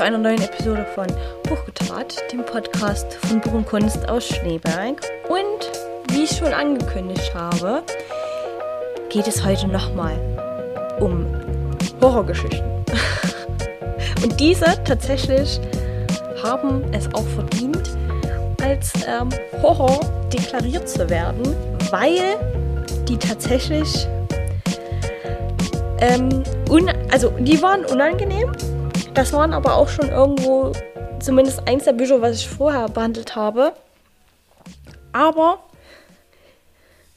zu 0.00 0.06
einer 0.06 0.16
neuen 0.16 0.40
Episode 0.40 0.86
von 0.94 1.06
Hochgetrat, 1.50 2.16
dem 2.32 2.42
Podcast 2.42 3.12
von 3.16 3.38
Buch 3.38 3.52
und 3.52 3.66
Kunst 3.66 4.08
aus 4.08 4.28
Schneeberg. 4.28 4.98
Und 5.28 5.70
wie 6.10 6.22
ich 6.22 6.38
schon 6.38 6.54
angekündigt 6.54 7.34
habe, 7.34 7.82
geht 9.10 9.28
es 9.28 9.44
heute 9.44 9.68
nochmal 9.68 10.18
um 11.00 11.26
Horrorgeschichten. 12.00 12.64
Und 14.22 14.40
diese 14.40 14.82
tatsächlich 14.84 15.60
haben 16.42 16.82
es 16.94 17.06
auch 17.12 17.26
verdient, 17.34 17.90
als 18.62 18.92
ähm, 19.06 19.28
Horror 19.62 20.00
deklariert 20.32 20.88
zu 20.88 21.10
werden, 21.10 21.42
weil 21.90 22.38
die 23.06 23.18
tatsächlich 23.18 24.08
ähm, 25.98 26.42
also 27.10 27.30
die 27.38 27.60
waren 27.60 27.84
unangenehm. 27.84 28.50
Das 29.14 29.32
waren 29.32 29.52
aber 29.52 29.74
auch 29.74 29.88
schon 29.88 30.08
irgendwo 30.08 30.72
zumindest 31.20 31.66
eins 31.66 31.84
der 31.84 31.92
Bücher, 31.92 32.22
was 32.22 32.36
ich 32.36 32.48
vorher 32.48 32.88
behandelt 32.88 33.34
habe. 33.36 33.74
Aber 35.12 35.62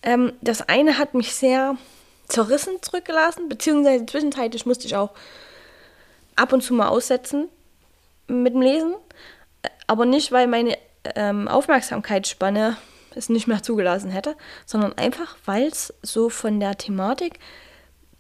ähm, 0.02 0.34
das 0.42 0.68
eine 0.68 0.98
hat 0.98 1.14
mich 1.14 1.36
sehr 1.36 1.78
zerrissen 2.28 2.82
zurückgelassen, 2.82 3.48
beziehungsweise 3.48 4.06
zwischenzeitlich 4.06 4.66
musste 4.66 4.88
ich 4.88 4.96
auch 4.96 5.12
ab 6.36 6.52
und 6.52 6.62
zu 6.62 6.74
mal 6.74 6.88
aussetzen 6.88 7.48
mit 8.28 8.54
dem 8.54 8.62
Lesen. 8.62 8.96
Aber 9.88 10.06
nicht, 10.06 10.32
weil 10.32 10.48
meine 10.48 10.78
ähm, 11.16 11.48
Aufmerksamkeitsspanne 11.48 12.76
es 13.16 13.30
nicht 13.30 13.48
mehr 13.48 13.62
zugelassen 13.62 14.10
hätte, 14.10 14.36
sondern 14.66 14.98
einfach, 14.98 15.38
weil 15.46 15.68
es 15.68 15.94
so 16.02 16.30
von 16.30 16.60
der 16.60 16.78
Thematik 16.78 17.40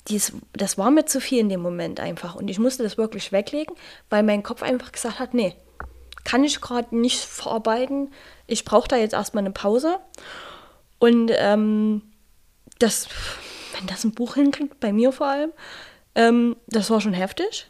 dies, 0.07 0.33
das 0.53 0.77
war 0.77 0.91
mir 0.91 1.05
zu 1.05 1.21
viel 1.21 1.39
in 1.39 1.49
dem 1.49 1.61
Moment 1.61 1.99
einfach. 1.99 2.35
Und 2.35 2.49
ich 2.49 2.59
musste 2.59 2.83
das 2.83 2.97
wirklich 2.97 3.31
weglegen, 3.31 3.75
weil 4.09 4.23
mein 4.23 4.43
Kopf 4.43 4.61
einfach 4.61 4.91
gesagt 4.91 5.19
hat, 5.19 5.33
nee, 5.33 5.55
kann 6.23 6.43
ich 6.43 6.61
gerade 6.61 6.95
nicht 6.95 7.19
verarbeiten. 7.19 8.13
Ich 8.47 8.65
brauche 8.65 8.87
da 8.87 8.97
jetzt 8.97 9.13
erstmal 9.13 9.43
eine 9.43 9.53
Pause. 9.53 9.99
Und 10.99 11.31
ähm, 11.35 12.01
das, 12.79 13.07
wenn 13.77 13.87
das 13.87 14.03
ein 14.03 14.13
Buch 14.13 14.35
hinkriegt, 14.35 14.79
bei 14.79 14.93
mir 14.93 15.11
vor 15.11 15.27
allem, 15.27 15.51
ähm, 16.15 16.55
das 16.67 16.89
war 16.89 17.01
schon 17.01 17.13
heftig. 17.13 17.69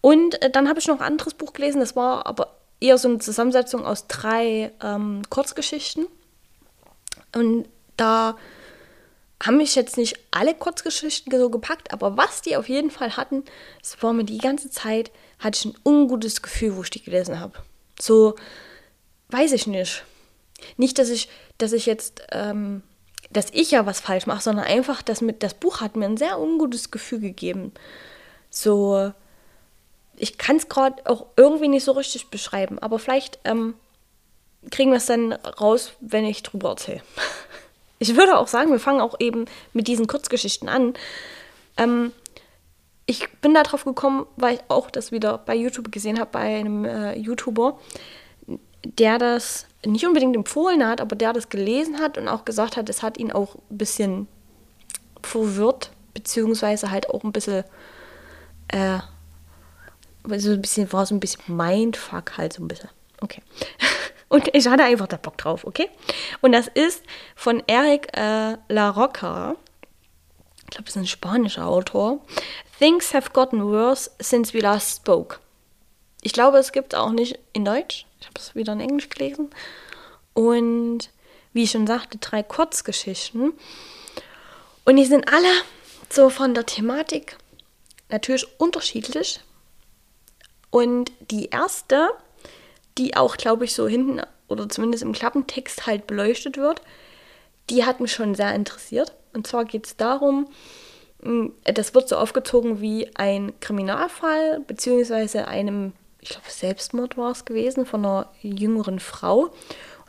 Und 0.00 0.40
äh, 0.42 0.50
dann 0.50 0.68
habe 0.68 0.78
ich 0.78 0.88
noch 0.88 1.00
ein 1.00 1.06
anderes 1.06 1.34
Buch 1.34 1.52
gelesen, 1.52 1.80
das 1.80 1.96
war 1.96 2.26
aber 2.26 2.56
eher 2.80 2.98
so 2.98 3.08
eine 3.08 3.18
Zusammensetzung 3.18 3.86
aus 3.86 4.06
drei 4.08 4.72
ähm, 4.82 5.22
Kurzgeschichten. 5.30 6.06
Und 7.34 7.68
da 7.96 8.36
haben 9.42 9.56
mich 9.56 9.74
jetzt 9.74 9.96
nicht 9.96 10.18
alle 10.30 10.54
Kurzgeschichten 10.54 11.36
so 11.36 11.50
gepackt, 11.50 11.92
aber 11.92 12.16
was 12.16 12.42
die 12.42 12.56
auf 12.56 12.68
jeden 12.68 12.90
Fall 12.90 13.16
hatten, 13.16 13.44
es 13.82 14.00
war 14.02 14.12
mir 14.12 14.24
die 14.24 14.38
ganze 14.38 14.70
Zeit, 14.70 15.10
hatte 15.38 15.58
ich 15.58 15.64
ein 15.66 15.78
ungutes 15.84 16.42
Gefühl, 16.42 16.76
wo 16.76 16.82
ich 16.82 16.90
die 16.90 17.02
gelesen 17.02 17.40
habe. 17.40 17.54
So, 18.00 18.36
weiß 19.30 19.52
ich 19.52 19.66
nicht. 19.66 20.04
Nicht, 20.76 20.98
dass 20.98 21.08
ich, 21.08 21.28
dass 21.58 21.72
ich 21.72 21.86
jetzt, 21.86 22.22
ähm, 22.30 22.82
dass 23.30 23.46
ich 23.52 23.72
ja 23.72 23.84
was 23.84 24.00
falsch 24.00 24.26
mache, 24.26 24.42
sondern 24.42 24.64
einfach, 24.64 25.02
dass 25.02 25.20
mit, 25.20 25.42
das 25.42 25.54
Buch 25.54 25.80
hat 25.80 25.96
mir 25.96 26.06
ein 26.06 26.16
sehr 26.16 26.38
ungutes 26.38 26.92
Gefühl 26.92 27.20
gegeben. 27.20 27.72
So, 28.48 29.12
ich 30.16 30.38
kann 30.38 30.56
es 30.56 30.68
gerade 30.68 31.04
auch 31.06 31.26
irgendwie 31.36 31.68
nicht 31.68 31.84
so 31.84 31.92
richtig 31.92 32.28
beschreiben, 32.28 32.78
aber 32.78 33.00
vielleicht 33.00 33.40
ähm, 33.44 33.74
kriegen 34.70 34.90
wir 34.90 34.98
es 34.98 35.06
dann 35.06 35.32
raus, 35.32 35.92
wenn 36.00 36.24
ich 36.24 36.44
drüber 36.44 36.70
erzähle. 36.70 37.02
Ich 38.02 38.16
würde 38.16 38.36
auch 38.36 38.48
sagen, 38.48 38.72
wir 38.72 38.80
fangen 38.80 39.00
auch 39.00 39.14
eben 39.20 39.44
mit 39.72 39.86
diesen 39.86 40.08
Kurzgeschichten 40.08 40.68
an. 40.68 40.94
Ähm, 41.76 42.10
ich 43.06 43.30
bin 43.40 43.54
darauf 43.54 43.84
gekommen, 43.84 44.26
weil 44.36 44.56
ich 44.56 44.60
auch 44.66 44.90
das 44.90 45.12
wieder 45.12 45.38
bei 45.38 45.54
YouTube 45.54 45.92
gesehen 45.92 46.18
habe, 46.18 46.30
bei 46.32 46.58
einem 46.58 46.84
äh, 46.84 47.16
YouTuber, 47.16 47.78
der 48.84 49.18
das 49.18 49.66
nicht 49.86 50.04
unbedingt 50.04 50.34
empfohlen 50.34 50.84
hat, 50.84 51.00
aber 51.00 51.14
der 51.14 51.32
das 51.32 51.48
gelesen 51.48 52.00
hat 52.00 52.18
und 52.18 52.26
auch 52.26 52.44
gesagt 52.44 52.76
hat, 52.76 52.88
es 52.88 53.02
hat 53.04 53.18
ihn 53.18 53.30
auch 53.30 53.54
ein 53.70 53.78
bisschen 53.78 54.26
verwirrt, 55.22 55.92
beziehungsweise 56.12 56.90
halt 56.90 57.08
auch 57.08 57.22
ein 57.22 57.30
bisschen, 57.30 57.62
äh, 58.66 58.98
so 60.38 60.50
ein 60.50 60.60
bisschen, 60.60 60.92
war 60.92 61.06
so 61.06 61.14
ein 61.14 61.20
bisschen 61.20 61.56
Mindfuck 61.56 62.36
halt 62.36 62.52
so 62.52 62.64
ein 62.64 62.68
bisschen. 62.68 62.90
Okay. 63.20 63.42
Und 64.32 64.48
ich 64.54 64.66
hatte 64.66 64.82
einfach 64.82 65.08
da 65.08 65.18
Bock 65.18 65.36
drauf, 65.36 65.66
okay? 65.66 65.90
Und 66.40 66.52
das 66.52 66.66
ist 66.66 67.02
von 67.36 67.62
Eric 67.66 68.16
äh, 68.16 68.56
La 68.68 68.88
Roca. 68.88 69.56
Ich 70.62 70.70
glaube, 70.70 70.84
das 70.84 70.96
ist 70.96 71.02
ein 71.02 71.06
spanischer 71.06 71.66
Autor. 71.66 72.18
Things 72.78 73.12
have 73.12 73.32
gotten 73.32 73.62
worse 73.62 74.10
since 74.22 74.54
we 74.54 74.60
last 74.60 74.96
spoke. 74.96 75.38
Ich 76.22 76.32
glaube, 76.32 76.56
es 76.56 76.72
gibt 76.72 76.94
auch 76.94 77.10
nicht 77.10 77.38
in 77.52 77.66
Deutsch. 77.66 78.06
Ich 78.20 78.26
habe 78.26 78.38
es 78.38 78.54
wieder 78.54 78.72
in 78.72 78.80
Englisch 78.80 79.10
gelesen. 79.10 79.50
Und 80.32 81.10
wie 81.52 81.64
ich 81.64 81.72
schon 81.72 81.86
sagte, 81.86 82.16
drei 82.16 82.42
Kurzgeschichten. 82.42 83.52
Und 84.86 84.96
die 84.96 85.04
sind 85.04 85.30
alle 85.30 85.52
so 86.08 86.30
von 86.30 86.54
der 86.54 86.64
Thematik 86.64 87.36
natürlich 88.08 88.46
unterschiedlich. 88.58 89.40
Und 90.70 91.12
die 91.30 91.50
erste 91.50 92.12
die 92.98 93.16
auch, 93.16 93.36
glaube 93.36 93.64
ich, 93.64 93.74
so 93.74 93.88
hinten 93.88 94.20
oder 94.48 94.68
zumindest 94.68 95.02
im 95.02 95.12
Klappentext 95.12 95.86
halt 95.86 96.06
beleuchtet 96.06 96.56
wird, 96.56 96.82
die 97.70 97.84
hat 97.84 98.00
mich 98.00 98.12
schon 98.12 98.34
sehr 98.34 98.54
interessiert. 98.54 99.12
Und 99.32 99.46
zwar 99.46 99.64
geht 99.64 99.86
es 99.86 99.96
darum, 99.96 100.48
hm, 101.22 101.52
das 101.64 101.94
wird 101.94 102.08
so 102.08 102.16
aufgezogen 102.16 102.80
wie 102.80 103.10
ein 103.14 103.52
Kriminalfall, 103.60 104.60
beziehungsweise 104.60 105.48
einem, 105.48 105.92
ich 106.20 106.30
glaube, 106.30 106.50
Selbstmord 106.50 107.16
war 107.16 107.30
es 107.30 107.44
gewesen, 107.44 107.86
von 107.86 108.04
einer 108.04 108.28
jüngeren 108.42 109.00
Frau. 109.00 109.50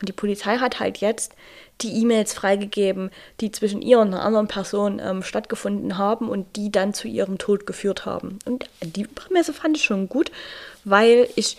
Und 0.00 0.08
die 0.08 0.12
Polizei 0.12 0.58
hat 0.58 0.80
halt 0.80 0.98
jetzt 0.98 1.34
die 1.80 2.00
E-Mails 2.02 2.34
freigegeben, 2.34 3.10
die 3.40 3.50
zwischen 3.50 3.82
ihr 3.82 3.98
und 3.98 4.08
einer 4.08 4.22
anderen 4.22 4.48
Person 4.48 5.00
ähm, 5.02 5.22
stattgefunden 5.22 5.98
haben 5.98 6.28
und 6.28 6.56
die 6.56 6.70
dann 6.70 6.94
zu 6.94 7.08
ihrem 7.08 7.38
Tod 7.38 7.66
geführt 7.66 8.06
haben. 8.06 8.38
Und 8.44 8.68
die 8.82 9.04
Prämisse 9.04 9.52
fand 9.52 9.76
ich 9.76 9.84
schon 9.84 10.08
gut, 10.08 10.30
weil 10.84 11.28
ich 11.36 11.56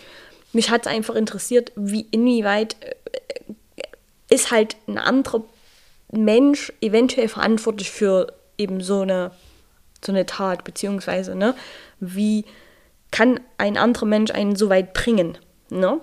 mich 0.52 0.70
hat 0.70 0.82
es 0.82 0.92
einfach 0.92 1.14
interessiert, 1.14 1.72
wie 1.76 2.06
inwieweit 2.10 2.76
äh, 2.80 2.94
ist 4.28 4.50
halt 4.50 4.76
ein 4.88 4.98
anderer 4.98 5.42
Mensch 6.10 6.72
eventuell 6.80 7.28
verantwortlich 7.28 7.90
für 7.90 8.32
eben 8.58 8.80
so 8.80 9.00
eine, 9.00 9.32
so 10.04 10.12
eine 10.12 10.26
Tat, 10.26 10.64
beziehungsweise, 10.64 11.34
ne, 11.34 11.54
wie 12.00 12.44
kann 13.10 13.40
ein 13.58 13.76
anderer 13.76 14.06
Mensch 14.06 14.30
einen 14.30 14.56
so 14.56 14.68
weit 14.68 14.94
bringen, 14.94 15.38
ne? 15.70 16.00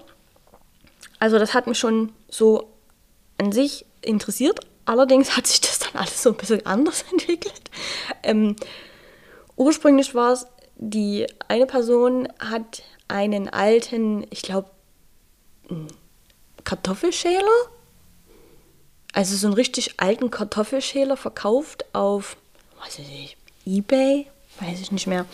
Also 1.19 1.39
das 1.39 1.53
hat 1.53 1.67
mich 1.67 1.79
schon 1.79 2.11
so 2.29 2.69
an 3.37 3.51
sich 3.51 3.85
interessiert, 4.01 4.59
allerdings 4.85 5.37
hat 5.37 5.47
sich 5.47 5.61
das 5.61 5.79
dann 5.79 6.01
alles 6.01 6.21
so 6.21 6.31
ein 6.31 6.37
bisschen 6.37 6.65
anders 6.65 7.05
entwickelt. 7.11 7.69
Ähm, 8.23 8.55
ursprünglich 9.55 10.15
war 10.15 10.33
es, 10.33 10.47
die 10.75 11.27
eine 11.47 11.65
Person 11.65 12.27
hat 12.39 12.83
einen 13.13 13.47
alten, 13.47 14.25
ich 14.31 14.41
glaube, 14.41 14.69
Kartoffelschäler. 16.63 17.47
Also 19.13 19.35
so 19.35 19.47
einen 19.47 19.53
richtig 19.53 19.99
alten 19.99 20.31
Kartoffelschäler 20.31 21.15
verkauft 21.15 21.85
auf, 21.93 22.35
weiß 22.83 22.99
ich 22.99 23.37
Ebay, 23.65 24.25
weiß 24.59 24.81
ich 24.81 24.91
nicht 24.91 25.05
mehr. 25.05 25.25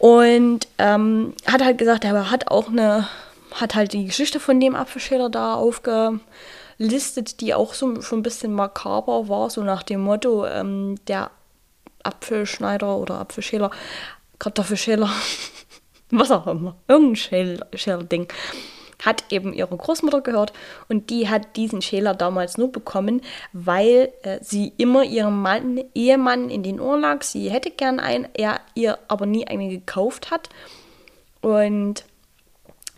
Und 0.00 0.66
ähm, 0.78 1.34
hat 1.46 1.62
halt 1.62 1.78
gesagt, 1.78 2.04
er 2.04 2.30
hat 2.30 2.48
auch 2.48 2.68
eine, 2.68 3.06
hat 3.52 3.76
halt 3.76 3.92
die 3.92 4.06
Geschichte 4.06 4.40
von 4.40 4.58
dem 4.58 4.74
Apfelschäler 4.74 5.30
da 5.30 5.54
aufgelistet, 5.54 7.40
die 7.40 7.54
auch 7.54 7.74
so 7.74 8.02
schon 8.02 8.18
ein 8.18 8.24
bisschen 8.24 8.52
makaber 8.52 9.28
war, 9.28 9.48
so 9.50 9.62
nach 9.62 9.84
dem 9.84 10.00
Motto, 10.00 10.46
ähm, 10.46 10.96
der 11.06 11.30
Apfelschneider 12.02 12.96
oder 12.96 13.20
Apfelschäler, 13.20 13.70
Kartoffelschäler 14.40 15.08
was 16.10 16.30
auch 16.30 16.46
immer, 16.46 16.76
irgendein 16.88 17.16
Schäler-Ding, 17.74 18.28
hat 19.04 19.24
eben 19.30 19.52
ihre 19.52 19.76
Großmutter 19.76 20.20
gehört 20.20 20.52
und 20.88 21.10
die 21.10 21.28
hat 21.28 21.56
diesen 21.56 21.80
Schäler 21.80 22.14
damals 22.14 22.58
nur 22.58 22.70
bekommen, 22.70 23.22
weil 23.52 24.12
äh, 24.22 24.38
sie 24.42 24.72
immer 24.76 25.04
ihrem 25.04 25.40
Mann, 25.40 25.82
Ehemann 25.94 26.50
in 26.50 26.62
den 26.62 26.80
Ohren 26.80 27.00
lag. 27.00 27.22
Sie 27.22 27.50
hätte 27.50 27.70
gern 27.70 27.98
einen, 27.98 28.28
er 28.34 28.60
ihr 28.74 28.98
aber 29.08 29.24
nie 29.24 29.46
einen 29.46 29.70
gekauft 29.70 30.30
hat 30.30 30.50
und 31.40 32.04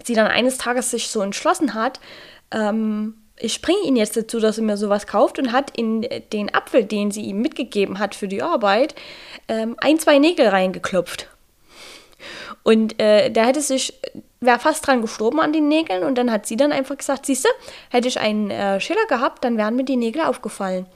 sie 0.02 0.14
dann 0.14 0.26
eines 0.26 0.58
Tages 0.58 0.90
sich 0.90 1.08
so 1.08 1.20
entschlossen 1.20 1.74
hat, 1.74 2.00
ähm, 2.50 3.14
ich 3.38 3.60
bringe 3.60 3.82
ihn 3.84 3.96
jetzt 3.96 4.16
dazu, 4.16 4.38
dass 4.38 4.58
er 4.58 4.64
mir 4.64 4.76
sowas 4.76 5.06
kauft 5.06 5.38
und 5.38 5.52
hat 5.52 5.76
in 5.76 6.06
den 6.32 6.54
Apfel, 6.54 6.84
den 6.84 7.10
sie 7.10 7.22
ihm 7.22 7.40
mitgegeben 7.40 7.98
hat 7.98 8.14
für 8.14 8.28
die 8.28 8.42
Arbeit, 8.42 8.94
ähm, 9.48 9.74
ein, 9.78 9.98
zwei 9.98 10.18
Nägel 10.18 10.48
reingeklopft. 10.48 11.28
Und 12.62 13.00
äh, 13.00 13.30
der 13.30 13.46
hätte 13.46 13.60
sich, 13.60 13.94
wäre 14.40 14.58
fast 14.58 14.86
dran 14.86 15.02
gestorben 15.02 15.40
an 15.40 15.52
den 15.52 15.68
Nägeln 15.68 16.04
und 16.04 16.16
dann 16.16 16.30
hat 16.30 16.46
sie 16.46 16.56
dann 16.56 16.72
einfach 16.72 16.96
gesagt, 16.96 17.26
siehst 17.26 17.44
du, 17.44 17.48
hätte 17.90 18.08
ich 18.08 18.20
einen 18.20 18.50
äh, 18.50 18.80
Schäler 18.80 19.06
gehabt, 19.08 19.44
dann 19.44 19.56
wären 19.56 19.76
mir 19.76 19.84
die 19.84 19.96
Nägel 19.96 20.22
aufgefallen. 20.22 20.86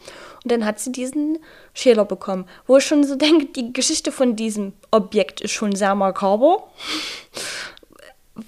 Und 0.44 0.52
dann 0.52 0.64
hat 0.64 0.78
sie 0.78 0.92
diesen 0.92 1.38
Schäler 1.74 2.04
bekommen. 2.04 2.48
Wo 2.66 2.76
ich 2.76 2.86
schon 2.86 3.02
so 3.04 3.16
denke, 3.16 3.46
die 3.46 3.72
Geschichte 3.72 4.12
von 4.12 4.36
diesem 4.36 4.74
Objekt 4.90 5.40
ist 5.40 5.52
schon 5.52 5.74
sehr 5.74 5.94
makaber. 5.94 6.68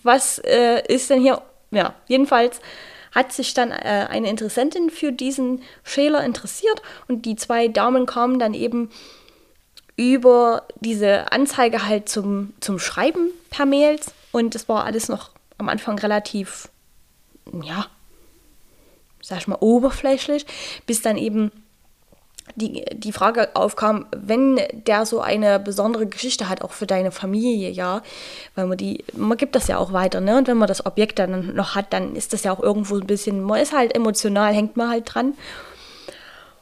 was 0.02 0.38
äh, 0.38 0.82
ist 0.86 1.10
denn 1.10 1.20
hier? 1.20 1.42
Ja, 1.70 1.94
jedenfalls 2.06 2.60
hat 3.12 3.32
sich 3.32 3.52
dann 3.52 3.72
äh, 3.72 4.06
eine 4.08 4.30
Interessentin 4.30 4.90
für 4.90 5.12
diesen 5.12 5.62
Schäler 5.82 6.24
interessiert 6.24 6.82
und 7.08 7.24
die 7.24 7.36
zwei 7.36 7.68
Damen 7.68 8.06
kamen 8.06 8.38
dann 8.38 8.54
eben 8.54 8.90
über 9.98 10.62
diese 10.80 11.32
Anzeige 11.32 11.84
halt 11.86 12.08
zum, 12.08 12.54
zum 12.60 12.78
Schreiben 12.78 13.32
per 13.50 13.66
Mails 13.66 14.12
und 14.30 14.54
es 14.54 14.68
war 14.68 14.84
alles 14.84 15.08
noch 15.08 15.30
am 15.58 15.68
Anfang 15.68 15.98
relativ, 15.98 16.68
ja, 17.64 17.86
sag 19.20 19.38
ich 19.38 19.48
mal, 19.48 19.58
oberflächlich, 19.58 20.46
bis 20.86 21.02
dann 21.02 21.18
eben 21.18 21.50
die, 22.54 22.84
die 22.92 23.12
Frage 23.12 23.50
aufkam, 23.54 24.06
wenn 24.12 24.60
der 24.72 25.04
so 25.04 25.20
eine 25.20 25.58
besondere 25.58 26.06
Geschichte 26.06 26.48
hat, 26.48 26.62
auch 26.62 26.70
für 26.70 26.86
deine 26.86 27.10
Familie, 27.10 27.68
ja, 27.68 28.02
weil 28.54 28.66
man 28.66 28.78
die, 28.78 29.04
man 29.14 29.36
gibt 29.36 29.56
das 29.56 29.66
ja 29.66 29.78
auch 29.78 29.92
weiter, 29.92 30.20
ne? 30.20 30.38
Und 30.38 30.46
wenn 30.46 30.56
man 30.56 30.68
das 30.68 30.86
Objekt 30.86 31.18
dann 31.18 31.54
noch 31.56 31.74
hat, 31.74 31.92
dann 31.92 32.14
ist 32.14 32.32
das 32.32 32.44
ja 32.44 32.52
auch 32.52 32.60
irgendwo 32.60 32.96
ein 32.96 33.06
bisschen, 33.06 33.42
man 33.42 33.60
ist 33.60 33.72
halt 33.72 33.96
emotional, 33.96 34.54
hängt 34.54 34.76
man 34.76 34.90
halt 34.90 35.12
dran. 35.12 35.34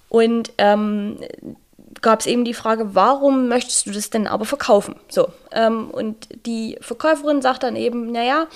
Und 0.09 0.53
ähm, 0.57 1.19
gab 2.03 2.21
es 2.21 2.27
eben 2.27 2.45
die 2.45 2.55
Frage, 2.55 2.95
warum 2.95 3.49
möchtest 3.49 3.87
du 3.87 3.91
das 3.91 4.11
denn 4.11 4.27
aber 4.27 4.45
verkaufen? 4.45 4.97
So, 5.09 5.29
ähm, 5.53 5.91
und 5.91 6.29
die 6.47 6.79
Verkäuferin 6.81 7.43
sagt 7.43 7.63
dann 7.63 7.77
eben, 7.77 8.13
naja, 8.13 8.47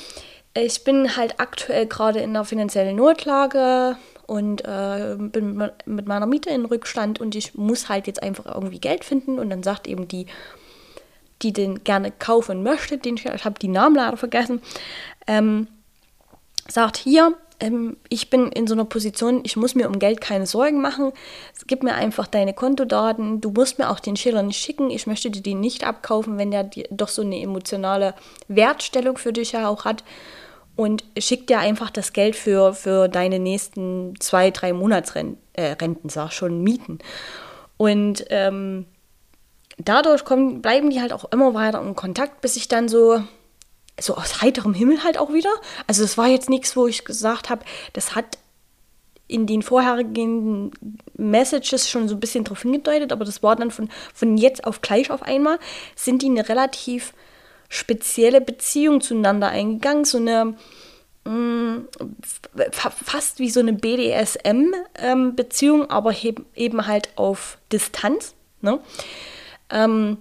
ich 0.55 0.85
bin 0.85 1.17
halt 1.17 1.39
aktuell 1.39 1.87
gerade 1.87 2.21
in 2.21 2.31
einer 2.31 2.45
finanziellen 2.45 2.97
Notlage, 2.97 3.97
und 4.31 4.65
äh, 4.65 5.17
bin 5.19 5.61
mit 5.87 6.07
meiner 6.07 6.27
Miete 6.27 6.51
in 6.51 6.65
Rückstand 6.65 7.21
und 7.21 7.35
ich 7.35 7.57
muss 7.57 7.89
halt 7.89 8.07
jetzt 8.07 8.23
einfach 8.23 8.47
irgendwie 8.47 8.79
Geld 8.79 9.03
finden. 9.03 9.41
Und 9.41 9.51
dann 9.51 9.65
sagt 9.65 9.89
eben 9.89 10.07
die, 10.07 10.27
die 11.43 11.53
den 11.53 11.83
gerne 11.83 12.13
kaufen 12.13 12.63
möchte, 12.63 12.97
den 12.97 13.17
ich, 13.17 13.27
ich 13.27 13.45
habe 13.45 13.59
die 13.59 13.67
Namen 13.67 13.97
leider 13.97 14.17
vergessen, 14.17 14.63
ähm, 15.27 15.67
sagt 16.69 16.97
hier, 16.97 17.35
ähm, 17.61 17.97
ich 18.09 18.31
bin 18.31 18.49
in 18.49 18.67
so 18.67 18.75
einer 18.75 18.85
Position, 18.85 19.41
ich 19.45 19.57
muss 19.57 19.75
mir 19.75 19.89
um 19.89 19.99
Geld 19.99 20.21
keine 20.21 20.47
Sorgen 20.47 20.81
machen. 20.81 21.13
Gib 21.67 21.83
mir 21.83 21.95
einfach 21.95 22.27
deine 22.27 22.55
Kontodaten. 22.55 23.41
Du 23.41 23.51
musst 23.51 23.79
mir 23.79 23.91
auch 23.91 24.01
den 24.01 24.17
Schiller 24.17 24.43
nicht 24.43 24.61
schicken. 24.61 24.91
Ich 24.91 25.07
möchte 25.07 25.31
dir 25.31 25.43
den 25.43 25.61
nicht 25.61 25.87
abkaufen, 25.87 26.39
wenn 26.39 26.51
der 26.51 26.71
doch 26.91 27.09
so 27.09 27.23
eine 27.23 27.41
emotionale 27.41 28.15
Wertstellung 28.49 29.19
für 29.19 29.33
dich 29.33 29.53
ja 29.53 29.69
auch 29.69 29.85
hat 29.85 30.03
und 30.77 31.05
schick 31.19 31.47
dir 31.47 31.59
einfach 31.59 31.91
das 31.91 32.13
Geld 32.13 32.37
für, 32.37 32.73
für 32.73 33.09
deine 33.09 33.39
nächsten 33.39 34.15
zwei, 34.19 34.51
drei 34.51 34.73
Monatsrenten, 34.73 35.37
äh, 35.53 35.77
sag 36.05 36.33
schon, 36.33 36.63
Mieten. 36.63 37.01
Und 37.77 38.25
ähm, 38.31 38.87
dadurch 39.77 40.25
kommen, 40.25 40.63
bleiben 40.63 40.91
die 40.91 41.01
halt 41.01 41.13
auch 41.13 41.27
immer 41.33 41.53
weiter 41.55 41.83
in 41.83 41.95
Kontakt, 41.97 42.41
bis 42.41 42.57
ich 42.57 42.69
dann 42.69 42.89
so, 42.89 43.23
so 44.01 44.17
aus 44.17 44.43
heiterem 44.43 44.75
Himmel 44.75 45.05
halt 45.05 45.19
auch 45.19 45.33
wieder. 45.33 45.51
Also 45.87 46.05
es 46.05 46.19
war 46.19 46.27
jetzt 46.27 46.49
nichts, 46.49 46.77
wo 46.77 46.87
ich 46.87 47.05
gesagt 47.05 47.51
habe, 47.51 47.65
das 47.93 48.15
hat 48.15 48.39
in 49.31 49.47
den 49.47 49.63
vorhergehenden 49.63 50.73
Messages 51.17 51.89
schon 51.89 52.09
so 52.09 52.17
ein 52.17 52.21
bisschen 52.21 52.45
drauf 52.45 52.61
hingedeutet, 52.63 53.13
aber 53.13 53.25
das 53.25 53.43
war 53.43 53.57
dann 53.57 53.71
von, 53.71 53.89
von 54.13 54.37
jetzt 54.37 54.65
auf 54.65 54.83
gleich 54.83 55.11
auf 55.11 55.23
einmal, 55.23 55.59
sind 55.95 56.21
die 56.23 56.27
eine 56.27 56.47
relativ 56.49 57.15
spezielle 57.69 58.41
Beziehung 58.41 59.01
zueinander 59.01 59.49
eingegangen, 59.49 60.05
so 60.05 60.19
eine 60.19 60.57
mm, 61.25 61.87
fast 62.73 63.39
wie 63.39 63.51
so 63.51 63.61
eine 63.61 63.73
BDSM-Beziehung, 63.73 65.83
ähm, 65.83 65.91
aber 65.91 66.13
eben 66.57 66.89
halt 66.89 67.11
auf 67.15 67.59
Distanz. 67.71 68.35
Ne? 68.61 68.81
Ähm, 69.71 70.19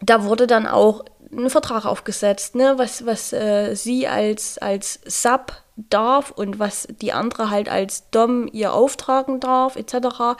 da 0.00 0.24
wurde 0.24 0.46
dann 0.46 0.66
auch 0.66 1.04
ein 1.36 1.50
Vertrag 1.50 1.84
aufgesetzt, 1.84 2.54
ne? 2.54 2.74
was, 2.76 3.06
was 3.06 3.32
äh, 3.32 3.74
sie 3.74 4.06
als, 4.06 4.58
als 4.58 5.00
Sub 5.06 5.52
darf 5.76 6.30
und 6.30 6.58
was 6.58 6.86
die 7.00 7.12
andere 7.12 7.50
halt 7.50 7.68
als 7.68 8.10
Dom 8.10 8.48
ihr 8.52 8.72
auftragen 8.72 9.40
darf, 9.40 9.76
etc. 9.76 10.36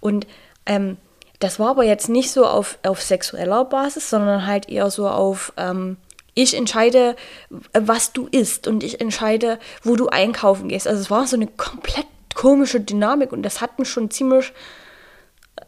Und 0.00 0.26
ähm, 0.66 0.96
das 1.40 1.58
war 1.58 1.70
aber 1.70 1.84
jetzt 1.84 2.08
nicht 2.08 2.32
so 2.32 2.46
auf, 2.46 2.78
auf 2.84 3.00
sexueller 3.00 3.64
Basis, 3.64 4.10
sondern 4.10 4.46
halt 4.46 4.68
eher 4.68 4.90
so 4.90 5.08
auf, 5.08 5.52
ähm, 5.56 5.96
ich 6.34 6.56
entscheide, 6.56 7.16
was 7.72 8.12
du 8.12 8.28
isst 8.30 8.68
und 8.68 8.84
ich 8.84 9.00
entscheide, 9.00 9.58
wo 9.82 9.96
du 9.96 10.08
einkaufen 10.08 10.68
gehst. 10.68 10.86
Also 10.86 11.00
es 11.00 11.10
war 11.10 11.26
so 11.26 11.36
eine 11.36 11.48
komplett 11.48 12.06
komische 12.34 12.80
Dynamik 12.80 13.32
und 13.32 13.42
das 13.42 13.60
hat 13.60 13.78
mich 13.78 13.88
schon 13.88 14.10
ziemlich, 14.10 14.52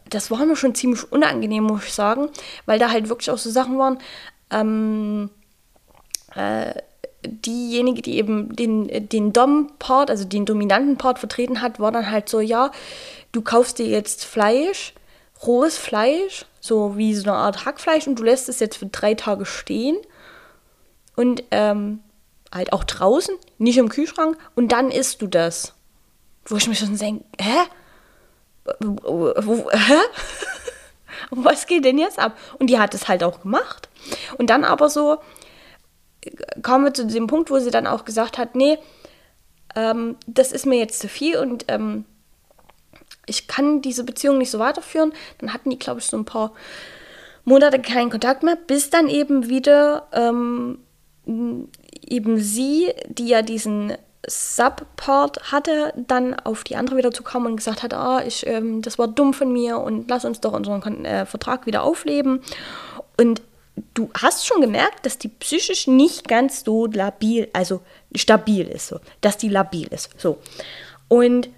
das 0.09 0.31
war 0.31 0.45
mir 0.45 0.55
schon 0.55 0.75
ziemlich 0.75 1.11
unangenehm, 1.11 1.63
muss 1.63 1.85
ich 1.85 1.93
sagen, 1.93 2.29
weil 2.65 2.79
da 2.79 2.89
halt 2.89 3.09
wirklich 3.09 3.29
auch 3.29 3.37
so 3.37 3.49
Sachen 3.49 3.77
waren, 3.77 3.99
ähm, 4.51 5.29
äh, 6.35 6.73
diejenige, 7.23 8.01
die 8.01 8.17
eben 8.17 8.55
den, 8.55 9.09
den 9.09 9.33
Dom-Part, 9.33 10.09
also 10.09 10.25
den 10.25 10.45
dominanten 10.45 10.97
Part 10.97 11.19
vertreten 11.19 11.61
hat, 11.61 11.79
war 11.79 11.91
dann 11.91 12.09
halt 12.09 12.29
so, 12.29 12.39
ja, 12.39 12.71
du 13.31 13.41
kaufst 13.41 13.79
dir 13.79 13.85
jetzt 13.85 14.25
Fleisch, 14.25 14.93
rohes 15.45 15.77
Fleisch, 15.77 16.45
so 16.59 16.97
wie 16.97 17.13
so 17.15 17.29
eine 17.29 17.37
Art 17.37 17.65
Hackfleisch 17.65 18.07
und 18.07 18.19
du 18.19 18.23
lässt 18.23 18.49
es 18.49 18.59
jetzt 18.59 18.77
für 18.77 18.87
drei 18.87 19.13
Tage 19.13 19.45
stehen 19.45 19.97
und 21.15 21.43
ähm, 21.51 21.99
halt 22.53 22.73
auch 22.73 22.83
draußen, 22.83 23.35
nicht 23.57 23.77
im 23.77 23.89
Kühlschrank 23.89 24.37
und 24.55 24.71
dann 24.71 24.91
isst 24.91 25.21
du 25.21 25.27
das. 25.27 25.73
Wo 26.45 26.55
ich 26.55 26.67
mir 26.67 26.75
schon 26.75 26.97
denke, 26.97 27.23
hä? 27.39 27.59
hä? 28.65 29.99
Was 31.29 31.67
geht 31.67 31.85
denn 31.85 31.97
jetzt 31.97 32.19
ab? 32.19 32.37
Und 32.57 32.67
die 32.67 32.79
hat 32.79 32.93
es 32.93 33.07
halt 33.07 33.23
auch 33.23 33.41
gemacht. 33.41 33.89
Und 34.37 34.49
dann 34.49 34.63
aber 34.63 34.89
so 34.89 35.19
kommen 36.61 36.85
wir 36.85 36.93
zu 36.93 37.07
dem 37.07 37.27
Punkt, 37.27 37.49
wo 37.49 37.59
sie 37.59 37.71
dann 37.71 37.87
auch 37.87 38.05
gesagt 38.05 38.37
hat, 38.37 38.55
nee, 38.55 38.77
ähm, 39.75 40.17
das 40.27 40.51
ist 40.51 40.65
mir 40.65 40.77
jetzt 40.77 40.99
zu 40.99 41.07
viel 41.07 41.37
und 41.37 41.65
ähm, 41.67 42.05
ich 43.25 43.47
kann 43.47 43.81
diese 43.81 44.03
Beziehung 44.03 44.37
nicht 44.37 44.51
so 44.51 44.59
weiterführen. 44.59 45.13
Dann 45.39 45.53
hatten 45.53 45.69
die, 45.69 45.79
glaube 45.79 45.99
ich, 45.99 46.05
so 46.05 46.17
ein 46.17 46.25
paar 46.25 46.53
Monate 47.45 47.79
keinen 47.79 48.09
Kontakt 48.09 48.43
mehr, 48.43 48.55
bis 48.55 48.89
dann 48.89 49.07
eben 49.07 49.49
wieder 49.49 50.07
ähm, 50.11 50.79
eben 51.25 52.39
sie, 52.39 52.91
die 53.07 53.27
ja 53.27 53.41
diesen 53.41 53.93
Subpart 54.27 55.51
hatte, 55.51 55.93
dann 55.95 56.35
auf 56.35 56.63
die 56.63 56.75
andere 56.75 56.97
wieder 56.97 57.11
zu 57.11 57.23
kommen 57.23 57.47
und 57.47 57.55
gesagt 57.55 57.81
hat, 57.81 57.93
ah, 57.93 58.21
ich, 58.25 58.45
ähm, 58.45 58.81
das 58.81 58.99
war 58.99 59.07
dumm 59.07 59.33
von 59.33 59.51
mir 59.51 59.79
und 59.79 60.09
lass 60.09 60.25
uns 60.25 60.41
doch 60.41 60.53
unseren 60.53 61.05
äh, 61.05 61.25
Vertrag 61.25 61.65
wieder 61.65 61.83
aufleben. 61.83 62.41
Und 63.17 63.41
du 63.93 64.09
hast 64.19 64.45
schon 64.45 64.61
gemerkt, 64.61 65.05
dass 65.05 65.17
die 65.17 65.27
psychisch 65.27 65.87
nicht 65.87 66.27
ganz 66.27 66.63
so 66.63 66.85
labil, 66.85 67.49
also 67.53 67.81
stabil 68.15 68.67
ist, 68.67 68.87
so, 68.87 68.99
dass 69.21 69.37
die 69.37 69.49
labil 69.49 69.87
ist, 69.87 70.09
so. 70.17 70.39
Und 71.07 71.49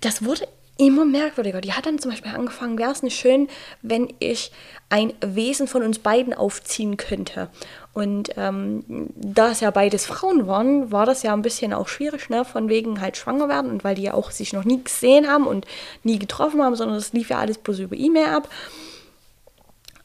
das 0.00 0.24
wurde 0.24 0.48
immer 0.78 1.04
merkwürdiger. 1.04 1.60
Die 1.60 1.72
hat 1.72 1.86
dann 1.86 1.98
zum 1.98 2.10
Beispiel 2.10 2.32
angefangen, 2.32 2.78
wäre 2.78 2.92
es 2.92 3.02
nicht 3.02 3.18
schön, 3.18 3.48
wenn 3.80 4.12
ich 4.18 4.52
ein 4.90 5.14
Wesen 5.20 5.68
von 5.68 5.82
uns 5.82 5.98
beiden 5.98 6.34
aufziehen 6.34 6.96
könnte. 6.96 7.48
Und 7.94 8.30
ähm, 8.36 8.84
da 9.16 9.50
es 9.50 9.60
ja 9.60 9.70
beides 9.70 10.04
Frauen 10.04 10.46
waren, 10.46 10.92
war 10.92 11.06
das 11.06 11.22
ja 11.22 11.32
ein 11.32 11.42
bisschen 11.42 11.72
auch 11.72 11.88
schwierig, 11.88 12.28
ne? 12.28 12.44
von 12.44 12.68
wegen 12.68 13.00
halt 13.00 13.16
schwanger 13.16 13.48
werden 13.48 13.70
und 13.70 13.84
weil 13.84 13.94
die 13.94 14.02
ja 14.02 14.14
auch 14.14 14.30
sich 14.30 14.52
noch 14.52 14.64
nie 14.64 14.84
gesehen 14.84 15.28
haben 15.28 15.46
und 15.46 15.66
nie 16.02 16.18
getroffen 16.18 16.62
haben, 16.62 16.76
sondern 16.76 16.98
das 16.98 17.14
lief 17.14 17.30
ja 17.30 17.38
alles 17.38 17.56
bloß 17.56 17.78
über 17.78 17.96
E-Mail 17.96 18.26
ab. 18.26 18.48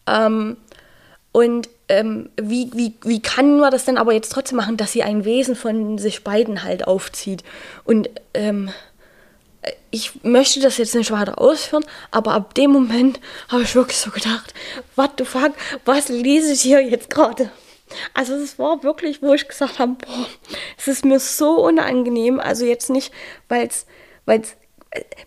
Ähm, 0.08 0.58
und 1.32 1.70
ähm, 1.88 2.30
wie, 2.42 2.72
wie, 2.74 2.94
wie 3.04 3.22
kann 3.22 3.60
man 3.60 3.72
das 3.72 3.86
denn 3.86 3.98
aber 3.98 4.14
jetzt 4.14 4.32
trotzdem 4.32 4.58
machen, 4.58 4.78
dass 4.78 4.92
sie 4.92 5.04
ein 5.04 5.24
Wesen 5.26 5.56
von 5.56 5.98
sich 5.98 6.24
beiden 6.24 6.64
halt 6.64 6.88
aufzieht? 6.88 7.44
Und 7.84 8.10
ähm, 8.34 8.70
ich 9.92 10.24
möchte 10.24 10.60
das 10.60 10.78
jetzt 10.78 10.96
nicht 10.96 11.12
weiter 11.12 11.40
ausführen, 11.40 11.86
aber 12.10 12.34
ab 12.34 12.56
dem 12.56 12.72
Moment 12.72 13.20
habe 13.50 13.64
ich 13.64 13.76
wirklich 13.76 13.98
so 13.98 14.10
gedacht, 14.10 14.54
what 14.96 15.12
the 15.18 15.26
fuck, 15.26 15.54
was 15.86 16.10
lese 16.10 16.54
ich 16.54 16.62
hier 16.62 16.82
jetzt 16.82 17.10
gerade? 17.10 17.52
Also 18.14 18.34
es 18.36 18.58
war 18.58 18.84
wirklich, 18.84 19.22
wo 19.22 19.34
ich 19.34 19.48
gesagt 19.48 19.80
habe, 19.80 19.94
boah, 19.94 20.26
es 20.78 20.88
ist 20.88 21.06
mir 21.06 21.20
so 21.20 21.64
unangenehm, 21.66 22.40
also 22.40 22.66
jetzt 22.66 22.90
nicht, 22.90 23.14
weil 23.50 23.68
es, 23.68 23.86
weil 24.26 24.42
es, 24.42 24.56